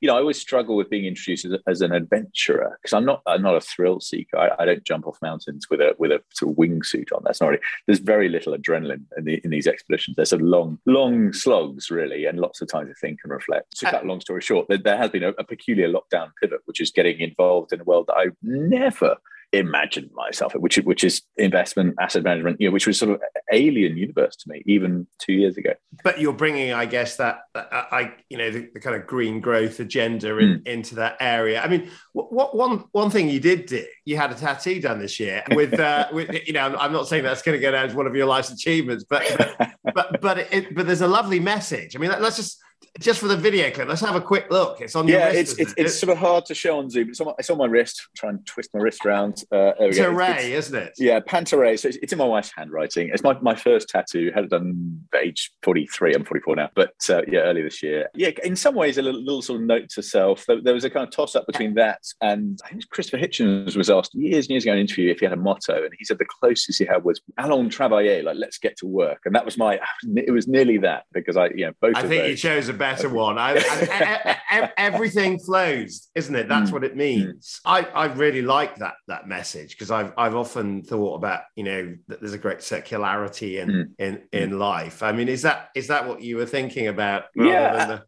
you 0.01 0.07
know, 0.07 0.17
I 0.17 0.21
always 0.21 0.41
struggle 0.41 0.77
with 0.77 0.89
being 0.89 1.05
introduced 1.05 1.45
as, 1.45 1.53
as 1.67 1.81
an 1.83 1.93
adventurer 1.93 2.79
because 2.81 2.95
I'm 2.95 3.05
not 3.05 3.23
I'm 3.27 3.43
not 3.43 3.57
a 3.57 3.61
thrill 3.61 4.01
seeker. 4.01 4.37
I, 4.37 4.51
I, 4.59 4.65
don't 4.65 4.85
jump 4.85 5.07
off 5.07 5.19
mountains 5.21 5.69
with 5.71 5.81
a 5.81 5.95
with 5.99 6.11
a 6.11 6.23
sort 6.33 6.53
of 6.53 6.57
wingsuit 6.57 7.13
on. 7.15 7.23
That's 7.25 7.41
not 7.41 7.49
really. 7.49 7.63
There's 7.87 7.99
very 7.99 8.29
little 8.29 8.57
adrenaline 8.57 9.05
in, 9.17 9.25
the, 9.25 9.41
in 9.45 9.51
these 9.51 9.67
expeditions. 9.67 10.17
They're 10.17 10.25
sort 10.25 10.43
of 10.43 10.49
long 10.49 10.79
long 10.87 11.33
slogs 11.33 11.91
really, 11.91 12.25
and 12.25 12.41
lots 12.41 12.63
of 12.63 12.69
time 12.69 12.87
to 12.87 12.95
think 12.95 13.21
and 13.25 13.33
reflect. 13.33 13.79
To 13.79 13.91
cut 13.91 14.05
a 14.05 14.07
long 14.07 14.21
story 14.21 14.41
short, 14.41 14.69
there, 14.69 14.79
there 14.79 14.97
has 14.97 15.11
been 15.11 15.25
a, 15.25 15.31
a 15.31 15.45
peculiar 15.45 15.93
lockdown 15.93 16.31
pivot, 16.41 16.61
which 16.65 16.81
is 16.81 16.91
getting 16.91 17.21
involved 17.21 17.73
in 17.73 17.81
a 17.81 17.85
world 17.85 18.07
that 18.09 18.17
I've 18.17 18.37
never 18.43 19.17
imagined 19.53 20.11
myself, 20.15 20.55
which 20.55 20.77
which 20.77 21.03
is 21.05 21.23
investment, 21.37 21.95
asset 22.01 22.23
management, 22.23 22.61
you 22.61 22.69
know, 22.69 22.73
which 22.73 22.87
was 22.87 22.99
sort 22.99 23.13
of 23.13 23.21
alien 23.53 23.97
universe 23.97 24.37
to 24.37 24.49
me 24.49 24.63
even 24.67 25.07
two 25.19 25.33
years 25.33 25.57
ago. 25.57 25.73
But 26.05 26.21
you're 26.21 26.33
bringing, 26.33 26.73
I 26.73 26.87
guess, 26.87 27.17
that 27.17 27.41
uh, 27.55 27.65
I 27.71 28.15
you 28.29 28.39
know 28.39 28.51
the, 28.51 28.69
the, 28.73 28.81
kind 28.81 28.97
of 28.97 29.07
green 29.07 29.41
growth 29.41 29.81
agenda 29.81 30.39
in, 30.39 30.61
mm. 30.61 30.67
into 30.67 30.95
that 30.97 31.17
area. 31.21 31.61
I 31.61 31.69
mean, 31.69 31.91
what, 32.13 32.33
what, 32.33 32.57
one 32.57 32.85
one 32.93 33.11
thing 33.11 33.29
you 33.29 33.41
did 33.41 33.67
do, 33.67 33.85
you 34.05 34.17
had 34.17 34.31
a 34.31 34.35
tattoo 34.35 34.81
done 34.81 35.01
this 35.01 35.19
year 35.19 35.43
with, 35.53 35.79
uh, 35.79 36.09
with 36.13 36.31
you 36.47 36.53
know, 36.53 36.77
I'm 36.77 36.93
not 36.93 37.09
saying 37.09 37.25
that's 37.25 37.43
going 37.43 37.59
to 37.59 37.63
go 37.63 37.73
down 37.73 37.87
as 37.87 37.95
one 37.95 38.07
of 38.07 38.15
your 38.15 38.27
life's 38.27 38.51
achievements, 38.51 39.05
but 39.09 39.25
but 39.37 39.73
but 39.95 40.21
but, 40.21 40.39
it, 40.53 40.75
but 40.75 40.87
there's 40.87 41.01
a 41.01 41.09
lovely 41.09 41.41
message. 41.41 41.97
I 41.97 41.99
mean, 41.99 42.11
let's 42.11 42.37
just 42.37 42.61
just 42.99 43.21
for 43.21 43.29
the 43.29 43.37
video 43.37 43.71
clip, 43.71 43.89
let's 43.89 44.01
have 44.01 44.17
a 44.17 44.21
quick 44.21 44.51
look. 44.51 44.81
It's 44.81 44.97
on 44.97 45.07
your 45.07 45.21
yeah, 45.21 45.29
wrist. 45.29 45.59
it's, 45.59 45.73
it's, 45.73 45.75
it's, 45.77 45.99
sort 45.99 46.11
of 46.11 46.19
hard 46.19 46.45
to 46.47 46.55
show 46.55 46.79
on 46.79 46.91
Zoom. 46.91 47.11
It's 47.11 47.21
on, 47.21 47.35
it's 47.39 47.49
on 47.49 47.59
my 47.59 47.67
wrist. 47.67 48.09
Try 48.17 48.31
and 48.31 48.45
twist 48.47 48.71
my 48.75 48.81
wrist 48.81 49.07
around. 49.07 49.45
Uh, 49.53 49.73
it's 49.79 49.99
a 49.99 50.11
ray, 50.11 50.53
isn't 50.53 50.77
it? 50.77 50.95
Yeah, 50.99 51.21
Panta-Rhei. 51.21 51.77
So 51.77 51.89
it's, 51.89 51.99
it's, 52.03 52.13
in 52.13 52.19
my 52.19 52.25
wife's 52.25 52.53
handwriting. 52.55 53.11
It's 53.13 53.23
my, 53.23 53.39
my 53.41 53.55
first 53.55 53.89
tattoo. 53.89 54.33
Had 54.35 54.45
it 54.45 54.51
done 54.51 55.03
at 55.15 55.23
age 55.23 55.53
43. 55.63 56.15
I'm 56.15 56.25
44 56.25 56.57
now. 56.57 56.71
But 56.75 56.95
uh, 57.09 57.23
yeah, 57.29 57.41
early 57.41 57.63
this 57.63 57.83
year. 57.83 58.09
Yeah, 58.15 58.31
in 58.43 58.57
some 58.57 58.75
ways, 58.75 58.99
a 58.99 59.03
little, 59.03 59.21
little 59.21 59.43
sort 59.43 59.61
of 59.61 59.67
note 59.67 59.89
to 59.91 60.03
self. 60.03 60.45
There, 60.47 60.61
there 60.61 60.75
was 60.75 60.85
a 60.85 60.91
kind 60.91 61.07
of 61.07 61.15
toss 61.15 61.37
up 61.37 61.47
between 61.47 61.75
that 61.75 62.03
and 62.21 62.61
I 62.65 62.71
think 62.71 62.89
Christopher 62.91 63.23
Hitchens 63.23 63.77
was 63.77 63.89
asked 63.89 64.15
years 64.15 64.47
and 64.47 64.51
years 64.51 64.65
ago 64.65 64.73
in 64.73 64.79
an 64.79 64.83
interview 64.83 65.11
if 65.11 65.21
he 65.21 65.27
had 65.27 65.33
a 65.33 65.41
motto. 65.41 65.85
And 65.85 65.93
he 65.99 66.05
said 66.05 66.19
the 66.19 66.27
closest 66.41 66.79
he 66.79 66.87
had 66.87 67.05
was 67.05 67.21
allons 67.39 67.75
travailler, 67.75 68.25
like 68.25 68.37
let's 68.37 68.59
get 68.59 68.77
to 68.79 68.87
work. 68.87 69.21
And 69.25 69.35
that 69.35 69.45
was 69.45 69.57
my, 69.57 69.70
it 69.73 70.31
was 70.31 70.49
nearly 70.49 70.79
that 70.79 71.05
because 71.13 71.37
I, 71.37 71.49
you 71.49 71.67
know, 71.67 71.73
both 71.81 71.97
I 71.97 72.03
think 72.03 72.23
those, 72.23 72.31
he 72.31 72.37
chose 72.37 72.69
a 72.69 72.73
better 72.73 73.09
one. 73.09 73.39
I 73.39 74.39
everything 74.77 75.39
flows, 75.39 76.09
isn't 76.15 76.35
it? 76.35 76.49
That's 76.49 76.71
mm. 76.71 76.73
what 76.73 76.85
it 76.85 76.97
means. 76.97 77.61
Mm. 77.67 77.87
I, 77.95 78.07
I 78.07 78.07
really 78.07 78.43
like 78.43 78.77
that 78.77 78.95
that 79.09 79.29
message 79.29 79.71
because 79.71 79.91
I've 79.91 80.13
I've 80.17 80.35
often 80.35 80.83
thought 80.83 81.17
about 81.17 81.43
you 81.57 81.65
know 81.65 81.97
that 82.09 82.21
there's 82.21 82.33
a 82.33 82.39
great 82.39 82.59
circularity 82.59 83.61
in 83.61 83.69
mm. 83.69 83.85
in 83.99 84.17
mm. 84.17 84.23
in 84.33 84.59
life. 84.59 85.03
I 85.03 85.13
mean, 85.13 85.29
is 85.29 85.43
that 85.43 85.71
is 85.75 85.89
that 85.89 86.07
what 86.07 86.23
you 86.23 86.37
were 86.37 86.47
thinking 86.47 86.89
about? 86.89 87.25
Yeah. 87.35 87.73
Uh, 87.73 87.87
the... 87.87 87.95
Uh, 87.95 88.03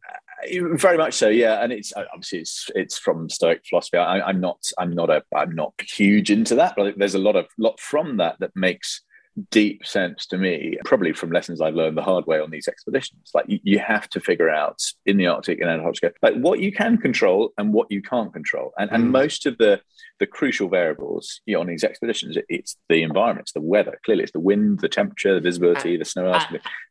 very 0.74 0.98
much 0.98 1.14
so, 1.14 1.28
yeah, 1.28 1.62
and 1.62 1.72
it's 1.72 1.92
uh, 1.94 2.04
obviously 2.12 2.40
it's 2.40 2.68
it's 2.74 2.98
from 2.98 3.28
Stoic 3.28 3.62
philosophy. 3.68 3.98
I, 3.98 4.20
I'm 4.20 4.40
not 4.40 4.58
I'm 4.76 4.90
not 4.90 5.08
a 5.08 5.22
I'm 5.34 5.54
not 5.54 5.74
huge 5.80 6.30
into 6.30 6.56
that, 6.56 6.74
but 6.76 6.98
there's 6.98 7.14
a 7.14 7.20
lot 7.20 7.36
of 7.36 7.46
lot 7.58 7.78
from 7.78 8.16
that 8.16 8.40
that 8.40 8.50
makes 8.56 9.02
deep 9.50 9.86
sense 9.86 10.26
to 10.26 10.38
me, 10.38 10.78
probably 10.84 11.12
from 11.12 11.30
lessons 11.30 11.60
I've 11.60 11.74
learned 11.74 11.96
the 11.96 12.02
hard 12.02 12.26
way 12.26 12.40
on 12.40 12.50
these 12.50 12.68
expeditions. 12.68 13.30
Like 13.34 13.46
you, 13.48 13.60
you, 13.62 13.78
have 13.78 14.08
to 14.10 14.20
figure 14.20 14.50
out 14.50 14.78
in 15.06 15.16
the 15.16 15.26
Arctic 15.26 15.60
and 15.60 15.70
Antarctica, 15.70 16.12
like 16.22 16.34
what 16.34 16.60
you 16.60 16.70
can 16.72 16.98
control 16.98 17.52
and 17.58 17.72
what 17.72 17.90
you 17.90 18.02
can't 18.02 18.32
control. 18.32 18.72
And, 18.78 18.90
mm. 18.90 18.94
and 18.94 19.10
most 19.10 19.46
of 19.46 19.58
the 19.58 19.80
the 20.22 20.26
crucial 20.26 20.68
variables 20.68 21.40
you 21.46 21.54
know, 21.54 21.60
on 21.60 21.66
these 21.66 21.82
expeditions, 21.82 22.38
it's 22.48 22.76
the 22.88 23.02
environment, 23.02 23.46
it's 23.46 23.52
the 23.52 23.60
weather. 23.60 23.98
Clearly, 24.04 24.22
it's 24.22 24.30
the 24.30 24.38
wind, 24.38 24.78
the 24.78 24.88
temperature, 24.88 25.34
the 25.34 25.40
visibility, 25.40 25.96
the 25.96 26.04
snow. 26.04 26.28
Uh, 26.28 26.44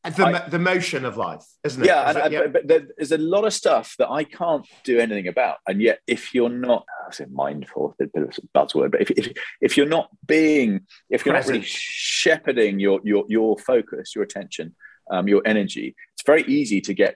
the, 0.03 0.25
I, 0.25 0.49
the 0.49 0.59
motion 0.59 1.05
of 1.05 1.15
life, 1.15 1.45
isn't 1.63 1.81
it? 1.81 1.85
Yeah, 1.85 2.09
and, 2.09 2.17
it, 2.17 2.31
yeah. 2.33 2.47
but 2.47 2.67
there's 2.67 3.13
a 3.13 3.17
lot 3.17 3.45
of 3.45 3.53
stuff 3.53 3.95
that 3.99 4.09
I 4.09 4.25
can't 4.25 4.67
do 4.83 4.99
anything 4.99 5.27
about. 5.27 5.59
And 5.65 5.81
yet, 5.81 5.99
if 6.07 6.33
you're 6.33 6.49
not, 6.49 6.85
I 7.07 7.13
say 7.13 7.25
mindful, 7.31 7.95
a 8.01 8.05
bit 8.05 8.23
of 8.23 8.37
a 8.37 8.57
buzzword, 8.57 8.91
but 8.91 9.01
if, 9.01 9.11
if, 9.11 9.31
if 9.61 9.77
you're 9.77 9.85
not 9.85 10.09
being, 10.27 10.81
if 11.09 11.25
you're 11.25 11.33
Present. 11.33 11.53
not 11.53 11.59
really 11.59 11.67
shepherding 12.31 12.79
your, 12.79 12.99
your, 13.03 13.25
your 13.27 13.57
focus, 13.57 14.15
your 14.15 14.23
attention, 14.23 14.75
um, 15.09 15.27
your 15.27 15.41
energy, 15.45 15.95
it's 16.21 16.25
very 16.25 16.43
easy 16.43 16.79
to 16.81 16.93
get 16.93 17.15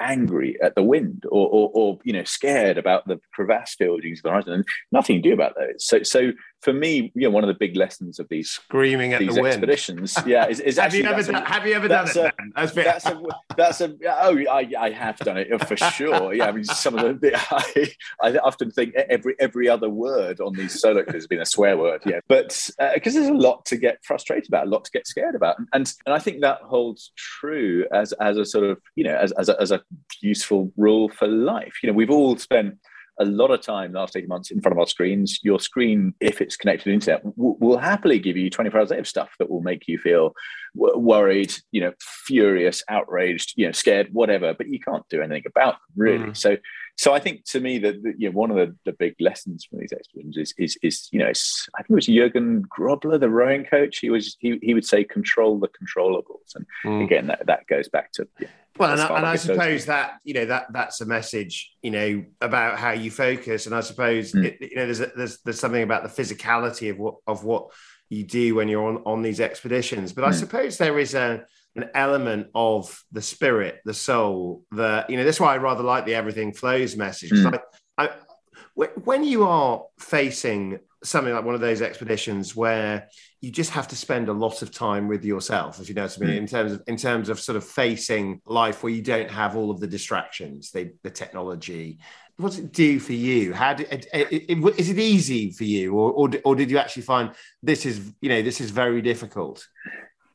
angry 0.00 0.58
at 0.60 0.74
the 0.74 0.82
wind 0.82 1.24
or, 1.30 1.48
or, 1.48 1.70
or 1.72 1.98
you 2.04 2.12
know 2.12 2.24
scared 2.24 2.76
about 2.76 3.06
the 3.06 3.20
crevasse 3.32 3.76
fieldings 3.76 4.18
of 4.18 4.24
the 4.24 4.30
horizon 4.30 4.52
and 4.52 4.64
nothing 4.90 5.16
you 5.16 5.22
do 5.22 5.32
about 5.32 5.54
those. 5.56 5.86
So 5.86 6.02
so 6.02 6.32
for 6.60 6.72
me 6.72 7.12
you 7.14 7.22
know 7.22 7.30
one 7.30 7.44
of 7.44 7.48
the 7.48 7.54
big 7.54 7.76
lessons 7.76 8.18
of 8.18 8.28
these 8.28 8.50
screaming 8.50 9.14
at 9.14 9.20
these 9.20 9.34
the 9.34 9.42
expeditions 9.42 10.14
wind. 10.16 10.28
yeah 10.28 10.46
is, 10.46 10.60
is 10.60 10.76
have 10.78 10.94
you 10.94 11.04
ever 11.04 11.22
done, 11.22 11.42
a, 11.42 11.48
have 11.48 11.66
you 11.66 11.72
ever 11.72 11.88
done 11.88 12.06
it 12.06 12.16
a, 12.16 12.32
that's, 12.54 12.74
that's, 12.74 13.06
a, 13.06 13.22
that's 13.56 13.80
a 13.80 13.96
oh 14.06 14.38
I, 14.50 14.70
I 14.78 14.90
have 14.90 15.16
done 15.18 15.38
it 15.38 15.48
for 15.66 15.76
sure. 15.76 16.34
Yeah 16.34 16.46
I 16.46 16.52
mean 16.52 16.64
some 16.64 16.98
of 16.98 17.20
the 17.20 17.34
I, 17.50 17.92
I 18.22 18.36
often 18.38 18.70
think 18.70 18.94
every 18.94 19.36
every 19.38 19.68
other 19.68 19.88
word 19.88 20.40
on 20.40 20.54
these 20.54 20.80
solo 20.80 21.04
has 21.10 21.26
been 21.26 21.40
a 21.40 21.46
swear 21.46 21.78
word 21.78 22.02
yeah. 22.04 22.20
But 22.28 22.68
because 22.94 23.16
uh, 23.16 23.20
there's 23.20 23.30
a 23.30 23.34
lot 23.34 23.64
to 23.66 23.76
get 23.76 24.04
frustrated 24.04 24.48
about 24.48 24.66
a 24.66 24.70
lot 24.70 24.84
to 24.84 24.90
get 24.90 25.06
scared 25.06 25.34
about. 25.34 25.56
And 25.72 25.92
and 26.04 26.14
I 26.14 26.18
think 26.18 26.40
that 26.40 26.60
holds 26.62 27.12
true 27.16 27.86
as 27.92 28.12
as 28.14 28.36
a 28.40 28.44
sort 28.44 28.64
of 28.64 28.78
you 28.96 29.04
know 29.04 29.16
as, 29.16 29.32
as, 29.32 29.48
a, 29.48 29.60
as 29.60 29.70
a 29.70 29.80
useful 30.20 30.72
rule 30.76 31.08
for 31.08 31.28
life. 31.28 31.74
You 31.82 31.88
know 31.88 31.94
we've 31.94 32.10
all 32.10 32.36
spent 32.36 32.76
a 33.20 33.24
lot 33.24 33.50
of 33.50 33.60
time 33.60 33.92
last 33.92 34.16
18 34.16 34.28
months 34.28 34.50
in 34.50 34.60
front 34.60 34.72
of 34.72 34.78
our 34.78 34.86
screens. 34.86 35.38
Your 35.42 35.60
screen, 35.60 36.14
if 36.20 36.40
it's 36.40 36.56
connected 36.56 36.84
to 36.84 36.88
the 36.90 36.94
internet, 36.94 37.22
w- 37.22 37.56
will 37.60 37.76
happily 37.76 38.18
give 38.18 38.36
you 38.36 38.48
24 38.48 38.80
hours 38.80 38.90
a 38.90 38.94
day 38.94 39.00
of 39.00 39.06
stuff 39.06 39.30
that 39.38 39.50
will 39.50 39.60
make 39.60 39.86
you 39.86 39.98
feel 39.98 40.32
w- 40.74 40.98
worried, 40.98 41.52
you 41.70 41.82
know, 41.82 41.92
furious, 42.00 42.82
outraged, 42.88 43.52
you 43.56 43.66
know, 43.66 43.72
scared, 43.72 44.08
whatever. 44.12 44.54
But 44.54 44.68
you 44.68 44.80
can't 44.80 45.06
do 45.10 45.20
anything 45.20 45.44
about 45.46 45.74
them, 45.74 45.80
really. 45.96 46.30
Mm. 46.30 46.36
So, 46.36 46.56
so 46.96 47.12
I 47.12 47.18
think 47.18 47.44
to 47.46 47.60
me 47.60 47.78
that 47.78 47.96
you 48.18 48.28
know 48.28 48.36
one 48.36 48.50
of 48.50 48.56
the, 48.56 48.74
the 48.84 48.92
big 48.92 49.14
lessons 49.20 49.64
from 49.64 49.80
these 49.80 49.92
expeditions 49.92 50.36
is 50.36 50.54
is, 50.58 50.78
is 50.82 51.08
you 51.12 51.18
know 51.18 51.28
I 51.28 51.82
think 51.82 51.90
it 51.90 51.94
was 51.94 52.06
Jürgen 52.06 52.62
Grobler, 52.62 53.20
the 53.20 53.30
rowing 53.30 53.64
coach. 53.64 53.98
He 53.98 54.10
was 54.10 54.36
he, 54.40 54.58
he 54.62 54.74
would 54.74 54.86
say 54.86 55.04
control 55.04 55.58
the 55.58 55.68
controllables, 55.68 56.54
and 56.54 56.66
mm. 56.84 57.04
again 57.04 57.26
that, 57.26 57.46
that 57.46 57.66
goes 57.68 57.88
back 57.88 58.12
to 58.12 58.26
yeah, 58.38 58.48
well, 58.80 58.92
and, 58.92 59.00
I, 59.00 59.16
and 59.18 59.26
I 59.26 59.36
suppose 59.36 59.84
that 59.86 60.14
you 60.24 60.32
know 60.32 60.46
that 60.46 60.72
that's 60.72 61.02
a 61.02 61.06
message 61.06 61.70
you 61.82 61.90
know 61.90 62.24
about 62.40 62.78
how 62.78 62.92
you 62.92 63.10
focus, 63.10 63.66
and 63.66 63.74
I 63.74 63.80
suppose 63.80 64.32
mm. 64.32 64.44
it, 64.46 64.56
you 64.60 64.76
know 64.76 64.86
there's 64.86 65.00
a, 65.00 65.12
there's 65.14 65.38
there's 65.42 65.60
something 65.60 65.82
about 65.82 66.02
the 66.02 66.08
physicality 66.08 66.90
of 66.90 66.98
what 66.98 67.16
of 67.26 67.44
what 67.44 67.68
you 68.08 68.24
do 68.24 68.54
when 68.54 68.68
you're 68.68 68.86
on 68.86 69.02
on 69.04 69.20
these 69.20 69.38
expeditions, 69.38 70.14
but 70.14 70.24
mm. 70.24 70.28
I 70.28 70.30
suppose 70.30 70.78
there 70.78 70.98
is 70.98 71.14
a 71.14 71.44
an 71.76 71.90
element 71.94 72.48
of 72.54 73.04
the 73.12 73.20
spirit, 73.22 73.80
the 73.84 73.92
soul, 73.92 74.64
the 74.72 75.04
you 75.10 75.18
know 75.18 75.24
that's 75.24 75.38
why 75.38 75.54
I 75.54 75.58
rather 75.58 75.82
like 75.82 76.06
the 76.06 76.14
everything 76.14 76.54
flows 76.54 76.96
message. 76.96 77.32
Mm. 77.32 77.60
I, 77.98 78.04
I, 78.06 78.10
when 79.04 79.24
you 79.24 79.44
are 79.44 79.84
facing 79.98 80.80
something 81.02 81.32
like 81.32 81.44
one 81.44 81.54
of 81.54 81.60
those 81.60 81.80
expeditions 81.80 82.54
where 82.54 83.08
you 83.40 83.50
just 83.50 83.70
have 83.70 83.88
to 83.88 83.96
spend 83.96 84.28
a 84.28 84.32
lot 84.32 84.60
of 84.60 84.70
time 84.70 85.08
with 85.08 85.24
yourself 85.24 85.80
if 85.80 85.88
you 85.88 85.94
know 85.94 86.02
what 86.02 86.18
i 86.20 86.24
mean 86.24 86.34
mm. 86.34 86.38
in 86.38 86.46
terms 86.46 86.72
of 86.72 86.82
in 86.86 86.96
terms 86.96 87.28
of 87.28 87.40
sort 87.40 87.56
of 87.56 87.64
facing 87.64 88.40
life 88.44 88.82
where 88.82 88.92
you 88.92 89.02
don't 89.02 89.30
have 89.30 89.56
all 89.56 89.70
of 89.70 89.80
the 89.80 89.86
distractions 89.86 90.70
the, 90.70 90.92
the 91.02 91.10
technology 91.10 91.98
what 92.36 92.50
does 92.50 92.58
it 92.58 92.72
do 92.72 92.98
for 93.00 93.12
you 93.12 93.52
how 93.54 93.72
do, 93.72 93.84
it, 93.90 94.06
it, 94.12 94.44
it, 94.50 94.78
is 94.78 94.90
it 94.90 94.98
easy 94.98 95.50
for 95.52 95.64
you 95.64 95.94
or, 95.94 96.12
or 96.12 96.30
or 96.44 96.54
did 96.54 96.70
you 96.70 96.78
actually 96.78 97.02
find 97.02 97.30
this 97.62 97.86
is 97.86 98.12
you 98.20 98.28
know 98.28 98.42
this 98.42 98.60
is 98.60 98.70
very 98.70 99.00
difficult 99.00 99.66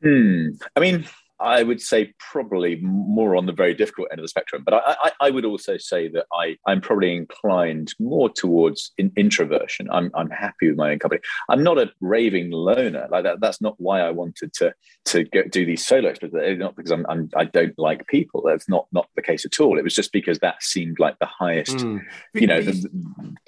hmm. 0.02 0.48
i 0.74 0.80
mean 0.80 1.06
I 1.38 1.62
would 1.62 1.80
say 1.80 2.14
probably 2.18 2.76
more 2.76 3.36
on 3.36 3.46
the 3.46 3.52
very 3.52 3.74
difficult 3.74 4.08
end 4.10 4.20
of 4.20 4.24
the 4.24 4.28
spectrum. 4.28 4.62
But 4.64 4.74
I, 4.74 4.96
I, 5.00 5.10
I 5.20 5.30
would 5.30 5.44
also 5.44 5.76
say 5.76 6.08
that 6.08 6.26
I, 6.32 6.56
I'm 6.66 6.80
probably 6.80 7.14
inclined 7.14 7.94
more 7.98 8.30
towards 8.30 8.92
in, 8.98 9.12
introversion. 9.16 9.88
I'm, 9.90 10.10
I'm 10.14 10.30
happy 10.30 10.68
with 10.68 10.76
my 10.76 10.92
own 10.92 10.98
company. 10.98 11.20
I'm 11.48 11.62
not 11.62 11.78
a 11.78 11.90
raving 12.00 12.50
loner. 12.50 13.08
Like 13.10 13.24
that, 13.24 13.40
that's 13.40 13.60
not 13.60 13.74
why 13.78 14.00
I 14.00 14.10
wanted 14.10 14.52
to 14.54 14.74
to 15.06 15.24
go, 15.24 15.42
do 15.44 15.64
these 15.64 15.86
solo 15.86 16.08
expeditions. 16.08 16.58
Not 16.58 16.76
because 16.76 16.90
I'm, 16.90 17.06
I'm 17.08 17.30
I 17.36 17.44
do 17.44 17.66
not 17.66 17.78
like 17.78 18.06
people. 18.06 18.42
That's 18.46 18.68
not 18.68 18.86
not 18.92 19.08
the 19.14 19.22
case 19.22 19.44
at 19.44 19.60
all. 19.60 19.78
It 19.78 19.84
was 19.84 19.94
just 19.94 20.12
because 20.12 20.38
that 20.40 20.62
seemed 20.62 20.98
like 20.98 21.18
the 21.18 21.26
highest, 21.26 21.76
mm. 21.76 22.00
you 22.34 22.46
know, 22.46 22.62
the, 22.62 22.72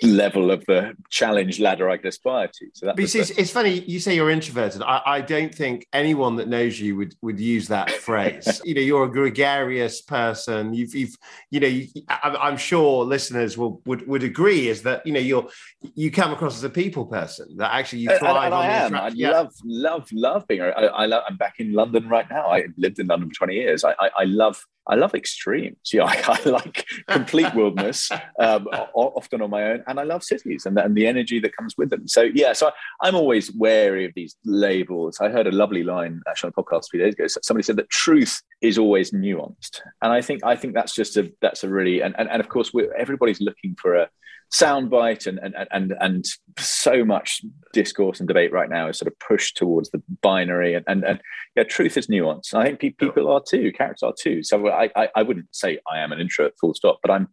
the 0.01 0.07
level 0.07 0.51
of 0.51 0.65
the 0.67 0.95
challenge 1.11 1.61
ladder 1.61 1.89
I 1.89 1.97
could 1.97 2.07
aspire 2.07 2.49
to. 2.49 2.67
So 2.75 2.87
that. 2.87 2.99
it's, 2.99 3.13
the, 3.13 3.41
it's 3.41 3.51
funny 3.51 3.81
you 3.81 4.01
say 4.01 4.15
you're 4.15 4.31
introverted. 4.31 4.83
I, 4.83 5.01
I 5.05 5.21
don't 5.21 5.55
think 5.55 5.87
anyone 5.93 6.37
that 6.37 6.49
knows 6.49 6.81
you 6.81 6.97
would 6.97 7.15
would 7.23 7.41
use 7.41 7.69
that 7.69 7.78
phrase. 7.87 8.61
you 8.65 8.75
know, 8.75 8.81
you're 8.81 9.05
a 9.05 9.11
gregarious 9.11 10.01
person. 10.01 10.75
You've, 10.75 10.95
you've 10.95 11.17
you 11.51 11.61
know, 11.61 11.67
you, 11.67 11.89
I, 12.09 12.49
am 12.49 12.57
sure 12.57 13.05
listeners 13.05 13.57
will 13.57 13.81
would 13.87 14.07
would 14.07 14.23
agree 14.23 14.69
is 14.69 14.83
that 14.83 15.07
you 15.07 15.13
know 15.13 15.21
you're 15.21 15.49
you 15.95 16.11
come 16.11 16.33
across 16.33 16.57
as 16.57 16.65
a 16.65 16.71
people 16.71 17.07
person 17.07 17.57
that 17.57 17.73
actually 17.73 18.01
you 18.01 18.09
thrive 18.19 18.37
and, 18.37 18.45
and 18.47 18.55
on 18.55 18.65
I 18.65 18.69
am. 18.69 18.95
I 18.95 19.09
yeah. 19.09 19.31
love 19.31 19.55
love 19.65 20.09
love 20.13 20.47
being. 20.47 20.63
I, 20.63 20.69
I 20.69 21.07
love, 21.07 21.25
I'm 21.29 21.37
back 21.37 21.57
in 21.59 21.73
London 21.73 22.09
right 22.09 22.29
now. 22.31 22.49
I 22.49 22.67
lived 22.77 22.99
in 22.99 23.07
London 23.07 23.29
for 23.31 23.35
20 23.37 23.55
years. 23.55 23.85
I, 23.85 23.95
I, 23.99 24.11
I 24.19 24.25
love 24.25 24.65
I 24.89 24.95
love 24.95 25.15
extremes. 25.15 25.77
Yeah, 25.93 26.05
I, 26.07 26.39
I 26.45 26.49
like 26.49 26.87
complete 27.09 27.55
wilderness, 27.55 28.11
um, 28.39 28.67
often 28.95 29.43
on 29.43 29.51
my 29.51 29.65
own, 29.65 29.85
and 29.87 30.01
I 30.01 30.05
love 30.05 30.23
cities 30.23 30.67
and 30.67 30.77
the, 30.77 30.85
and 30.85 30.97
the 30.97 31.07
energy 31.07 31.39
that 31.41 31.57
comes 31.57 31.75
with 31.77 31.91
them. 31.91 32.09
So 32.09 32.23
yeah, 32.23 32.53
so 32.53 32.71
I, 33.03 33.09
am 33.09 33.15
always 33.15 33.53
wary 33.53 34.05
of 34.05 34.13
these 34.15 34.37
labels. 34.45 35.19
I 35.21 35.29
heard 35.29 35.47
a 35.47 35.53
lovely 35.53 35.85
line 35.85 36.23
actually 36.29 36.49
on 36.49 36.55
a 36.57 36.63
podcast 36.63 36.87
a 36.87 36.91
few 36.91 37.01
days 37.01 37.15
ago. 37.15 37.27
Somebody 37.43 37.65
said 37.65 37.77
that 37.77 37.91
truth 37.91 38.41
is 38.61 38.79
always 38.79 39.11
nuanced, 39.11 39.81
and 40.03 40.13
I 40.13 40.21
think 40.21 40.45
I 40.45 40.57
think 40.57 40.75
that's 40.75 40.95
just 40.95 41.17
a 41.17 41.33
that's 41.41 41.65
a 41.65 41.69
really 41.69 42.01
and 42.01 42.15
and, 42.19 42.31
and 42.31 42.41
of 42.41 42.49
course 42.49 42.73
everybody's 42.97 43.41
looking 43.41 43.77
for 43.81 43.95
a 43.95 44.09
soundbite 44.53 45.27
and, 45.27 45.39
and 45.39 45.55
and 45.71 45.95
and 46.01 46.25
so 46.59 47.05
much 47.05 47.43
discourse 47.73 48.19
and 48.19 48.27
debate 48.27 48.53
right 48.53 48.71
now 48.71 48.89
is 48.89 48.99
sort 48.99 49.13
of 49.13 49.19
pushed 49.19 49.57
towards 49.57 49.91
the 49.91 50.03
binary 50.23 50.75
and 50.75 50.85
and, 50.89 51.05
and 51.05 51.21
yeah, 51.57 51.65
truth 51.65 51.97
is 51.97 52.09
nuance. 52.09 52.55
I 52.55 52.65
think 52.65 52.97
people 52.97 53.31
are 53.31 53.43
too, 53.47 53.73
characters 53.73 54.03
are 54.03 54.15
too. 54.19 54.43
So 54.43 54.69
I, 54.69 54.91
I, 54.97 55.09
I 55.17 55.23
wouldn't 55.23 55.55
say 55.55 55.79
I 55.91 55.99
am 55.99 56.13
an 56.13 56.21
introvert, 56.21 56.55
full 56.61 56.75
stop, 56.75 56.99
but 57.03 57.11
I'm 57.11 57.29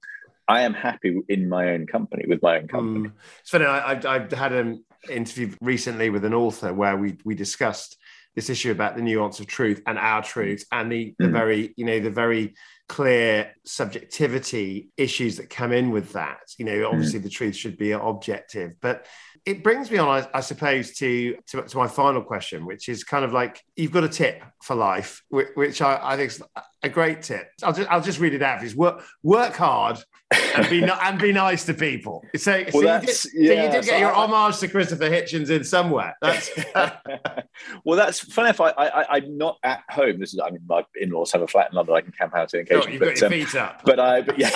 I 0.47 0.62
am 0.62 0.73
happy 0.73 1.19
in 1.28 1.49
my 1.49 1.71
own 1.71 1.88
company 1.88 2.25
with 2.28 2.41
my 2.41 2.58
own 2.58 2.67
company. 2.67 3.10
Mm. 3.10 3.13
It's 3.41 3.49
funny. 3.49 3.65
I, 3.65 3.93
I, 3.93 4.36
had 4.36 4.54
an 4.54 4.84
interview 5.10 5.56
recently 5.62 6.10
with 6.10 6.25
an 6.25 6.34
author 6.34 6.73
where 6.73 6.97
we 6.97 7.17
we 7.23 7.36
discussed 7.36 7.97
this 8.36 8.49
issue 8.49 8.71
about 8.71 8.95
the 8.95 9.01
nuance 9.01 9.39
of 9.39 9.47
truth 9.47 9.82
and 9.88 9.97
our 9.97 10.21
truth 10.21 10.65
and 10.71 10.91
the, 10.91 11.15
the 11.19 11.25
mm. 11.25 11.32
very 11.32 11.73
you 11.78 11.86
know 11.86 11.99
the 11.99 12.10
very 12.10 12.54
clear 12.88 13.52
subjectivity 13.65 14.89
issues 14.98 15.38
that 15.38 15.50
come 15.50 15.71
in 15.71 15.91
with 15.91 16.13
that. 16.13 16.41
You 16.58 16.65
know, 16.65 16.88
obviously 16.88 17.19
mm. 17.19 17.24
the 17.24 17.30
truth 17.30 17.56
should 17.56 17.78
be 17.78 17.91
objective, 17.91 18.76
but 18.82 19.06
it 19.45 19.63
brings 19.63 19.91
me 19.91 19.98
on, 19.98 20.08
I, 20.08 20.28
I 20.34 20.41
suppose, 20.41 20.93
to, 20.98 21.38
to, 21.48 21.62
to 21.62 21.78
my 21.78 21.88
final 21.88 22.24
question, 22.24 22.65
which 22.65 22.89
is 22.89 23.04
kind 23.04 23.24
of 23.24 23.32
like 23.32 23.63
you've 23.76 23.91
got 23.91 24.04
a 24.04 24.10
tip 24.10 24.43
for 24.63 24.76
life, 24.76 25.24
which, 25.30 25.50
which 25.54 25.82
I, 25.82 26.00
I 26.02 26.17
think 26.17 26.32
is 26.32 26.41
a 26.86 26.89
great 26.89 27.21
tip. 27.21 27.50
I'll 27.63 27.74
just 27.74 27.89
I'll 27.89 28.02
just 28.02 28.19
read 28.19 28.34
it 28.34 28.41
out. 28.41 28.63
It's 28.63 28.76
work 28.76 29.04
work 29.24 29.56
hard 29.56 29.98
and 30.32 30.69
be 30.69 30.84
and 31.02 31.19
be 31.19 31.32
nice 31.32 31.65
to 31.65 31.74
people. 31.74 32.26
So, 32.36 32.63
well, 32.74 32.74
so, 32.74 32.80
you, 32.80 33.00
did, 33.00 33.08
yeah, 33.08 33.10
so 33.13 33.32
you 33.34 33.71
did 33.71 33.71
get 33.71 33.86
so 33.86 33.98
your 33.98 34.12
I, 34.12 34.15
homage 34.15 34.60
to 34.60 34.67
Christopher 34.67 35.10
Hitchens 35.10 35.50
in 35.50 35.63
somewhere. 35.63 36.15
That's 36.21 36.50
well, 37.86 37.98
that's 37.98 38.19
funny. 38.19 38.50
If 38.50 38.62
I, 38.62 38.69
I 38.69 39.17
am 39.17 39.38
not 39.38 39.58
at 39.63 39.84
home. 39.89 40.19
This 40.19 40.34
is 40.34 40.39
I 40.43 40.50
mean 40.50 40.62
my 40.67 40.84
in-laws 40.95 41.32
have 41.34 41.41
a 41.41 41.48
flat 41.48 41.69
in 41.71 41.76
London. 41.76 41.95
I 41.95 42.02
can 42.02 42.12
camp 42.12 42.36
out 42.36 42.54
in 42.54 42.62
occasionally. 42.62 42.93
you've 42.93 43.00
but, 43.00 43.06
got 43.10 43.17
your 43.17 43.26
um, 43.26 43.32
feet 43.32 43.56
up. 43.56 43.82
But 43.86 44.00
I 44.00 44.21
but 44.21 44.39
yeah, 44.39 44.52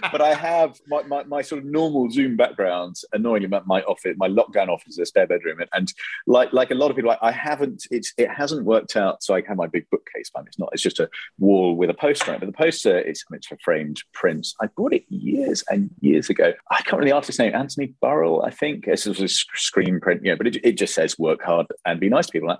but 0.12 0.20
I 0.20 0.34
have 0.34 0.78
my, 0.88 1.02
my, 1.04 1.24
my 1.24 1.42
sort 1.42 1.60
of 1.60 1.64
normal 1.64 2.10
Zoom 2.10 2.36
background. 2.36 2.96
Annoyingly, 3.12 3.48
my 3.66 3.82
office, 3.82 4.14
my 4.16 4.28
lockdown 4.28 4.68
office, 4.68 4.94
is 4.94 4.98
a 4.98 5.06
spare 5.06 5.26
bedroom, 5.26 5.60
and, 5.60 5.68
and 5.72 5.92
like 6.26 6.52
like 6.52 6.70
a 6.70 6.74
lot 6.74 6.90
of 6.90 6.96
people, 6.96 7.10
I, 7.10 7.18
I 7.22 7.32
haven't. 7.32 7.86
It's 7.90 8.12
it 8.18 8.30
hasn't 8.30 8.64
worked 8.64 8.96
out. 8.96 9.22
So 9.22 9.34
I 9.34 9.42
have 9.46 9.56
my 9.56 9.66
big 9.66 9.88
bookcase. 9.90 10.30
Fine. 10.30 10.44
It's 10.46 10.58
not. 10.58 10.70
It's 10.72 10.82
just 10.82 11.00
a 11.00 11.08
wall 11.42 11.74
with 11.76 11.90
a 11.90 11.94
poster 11.94 12.30
on 12.30 12.36
it. 12.36 12.40
But 12.40 12.46
the 12.46 12.52
poster 12.52 12.98
is 12.98 13.24
it's 13.30 13.50
a 13.50 13.56
framed 13.62 14.02
print. 14.14 14.48
I 14.60 14.68
bought 14.76 14.94
it 14.94 15.04
years 15.08 15.64
and 15.68 15.90
years 16.00 16.30
ago. 16.30 16.52
I 16.70 16.76
can't 16.76 16.92
remember 16.92 17.06
the 17.06 17.14
artist's 17.16 17.38
name, 17.38 17.54
Anthony 17.54 17.94
Burrill, 18.00 18.42
I 18.42 18.50
think. 18.50 18.86
It's 18.86 19.06
a 19.06 19.28
screen 19.28 20.00
print, 20.00 20.22
yeah, 20.24 20.36
but 20.36 20.46
it, 20.46 20.64
it 20.64 20.78
just 20.78 20.94
says 20.94 21.18
work 21.18 21.42
hard 21.42 21.66
and 21.84 22.00
be 22.00 22.08
nice 22.08 22.26
to 22.26 22.32
people. 22.32 22.50
And 22.50 22.58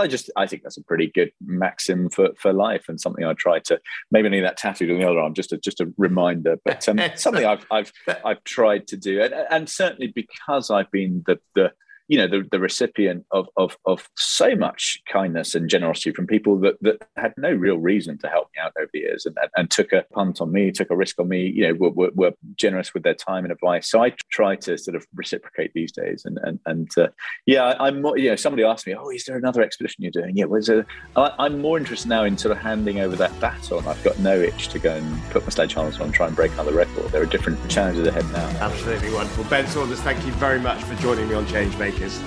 I 0.00 0.06
just 0.06 0.30
I 0.36 0.46
think 0.46 0.62
that's 0.62 0.76
a 0.76 0.82
pretty 0.82 1.06
good 1.06 1.30
maxim 1.46 2.10
for, 2.10 2.30
for 2.38 2.52
life 2.52 2.86
and 2.88 3.00
something 3.00 3.24
I 3.24 3.32
try 3.34 3.60
to 3.60 3.80
maybe 4.10 4.28
need 4.28 4.44
that 4.44 4.56
tattooed 4.56 4.90
on 4.90 4.98
the 4.98 5.08
other 5.08 5.20
arm, 5.20 5.34
just 5.34 5.52
a 5.52 5.58
just 5.58 5.80
a 5.80 5.92
reminder. 5.96 6.58
But 6.64 6.88
um, 6.88 7.00
something 7.14 7.46
I've 7.46 7.64
I've 7.70 7.92
I've 8.24 8.42
tried 8.44 8.88
to 8.88 8.96
do. 8.96 9.22
And, 9.22 9.32
and 9.50 9.68
certainly 9.68 10.08
because 10.08 10.70
I've 10.70 10.90
been 10.90 11.22
the 11.26 11.38
the 11.54 11.72
you 12.08 12.18
know 12.18 12.26
the, 12.26 12.46
the 12.50 12.58
recipient 12.58 13.24
of, 13.30 13.48
of 13.56 13.76
of 13.86 14.08
so 14.16 14.54
much 14.54 15.00
kindness 15.10 15.54
and 15.54 15.70
generosity 15.70 16.12
from 16.12 16.26
people 16.26 16.58
that 16.60 16.76
that 16.82 17.06
had 17.16 17.32
no 17.38 17.50
real 17.50 17.78
reason 17.78 18.18
to 18.18 18.28
help 18.28 18.48
me 18.54 18.62
out 18.62 18.72
over 18.78 18.90
the 18.92 19.00
years 19.00 19.26
and, 19.26 19.36
and 19.56 19.70
took 19.70 19.92
a 19.92 20.04
punt 20.12 20.40
on 20.40 20.52
me 20.52 20.70
took 20.70 20.90
a 20.90 20.96
risk 20.96 21.18
on 21.18 21.28
me 21.28 21.46
you 21.46 21.66
know 21.66 21.74
were, 21.74 21.90
were, 21.90 22.10
were 22.14 22.32
generous 22.56 22.92
with 22.92 23.02
their 23.02 23.14
time 23.14 23.44
and 23.44 23.52
advice. 23.52 23.90
So 23.90 24.02
i 24.02 24.14
try 24.30 24.56
to 24.56 24.76
sort 24.76 24.96
of 24.96 25.06
reciprocate 25.14 25.72
these 25.74 25.92
days 25.92 26.24
and 26.24 26.38
and, 26.42 26.60
and 26.66 26.90
uh, 26.98 27.08
yeah 27.46 27.74
i'm 27.80 28.02
more 28.02 28.18
you 28.18 28.30
know 28.30 28.36
somebody 28.36 28.64
asked 28.64 28.86
me 28.86 28.94
oh 28.94 29.08
is 29.08 29.24
there 29.24 29.36
another 29.36 29.62
expedition 29.62 30.02
you're 30.02 30.10
doing? 30.10 30.36
Yeah 30.36 30.44
was 30.44 30.66
there 30.66 30.86
I, 31.16 31.46
am 31.46 31.60
more 31.60 31.78
interested 31.78 32.08
now 32.08 32.24
in 32.24 32.36
sort 32.36 32.52
of 32.52 32.58
handing 32.58 33.00
over 33.00 33.16
that 33.16 33.38
baton. 33.40 33.86
I've 33.86 34.02
got 34.02 34.18
no 34.18 34.40
itch 34.40 34.68
to 34.68 34.78
go 34.78 34.94
and 34.94 35.22
put 35.30 35.42
my 35.44 35.48
sledge 35.50 35.76
on 35.76 35.92
and 35.92 36.14
try 36.14 36.26
and 36.26 36.34
break 36.34 36.52
another 36.52 36.72
record. 36.72 37.10
There 37.10 37.22
are 37.22 37.26
different 37.26 37.68
challenges 37.70 38.06
ahead 38.06 38.24
now. 38.32 38.46
Absolutely 38.60 39.12
wonderful. 39.12 39.44
Ben 39.44 39.66
saunders 39.66 40.00
thank 40.00 40.24
you 40.26 40.32
very 40.32 40.60
much 40.60 40.82
for 40.82 40.94
joining 40.96 41.28
me 41.28 41.34
on 41.34 41.46
change 41.46 41.76
Changemakers. 41.94 42.18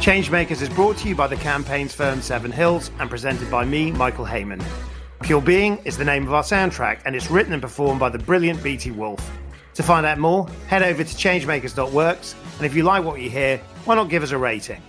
Changemakers 0.00 0.62
is 0.62 0.68
brought 0.68 0.96
to 0.98 1.08
you 1.08 1.14
by 1.14 1.26
the 1.26 1.36
campaigns 1.36 1.94
firm 1.94 2.20
Seven 2.20 2.50
Hills 2.50 2.90
and 2.98 3.08
presented 3.08 3.50
by 3.50 3.64
me, 3.64 3.90
Michael 3.92 4.24
Hayman. 4.24 4.62
Pure 5.22 5.42
Being 5.42 5.78
is 5.84 5.96
the 5.96 6.04
name 6.04 6.26
of 6.26 6.34
our 6.34 6.42
soundtrack 6.42 7.00
and 7.04 7.16
it's 7.16 7.30
written 7.30 7.52
and 7.52 7.62
performed 7.62 8.00
by 8.00 8.08
the 8.08 8.18
brilliant 8.18 8.62
BT 8.62 8.90
Wolf. 8.90 9.30
To 9.74 9.82
find 9.82 10.06
out 10.06 10.18
more, 10.18 10.48
head 10.68 10.82
over 10.82 11.02
to 11.02 11.14
changemakers.works 11.14 12.34
and 12.56 12.66
if 12.66 12.74
you 12.74 12.82
like 12.82 13.04
what 13.04 13.20
you 13.20 13.30
hear, 13.30 13.58
why 13.84 13.94
not 13.94 14.08
give 14.08 14.22
us 14.22 14.30
a 14.30 14.38
rating? 14.38 14.82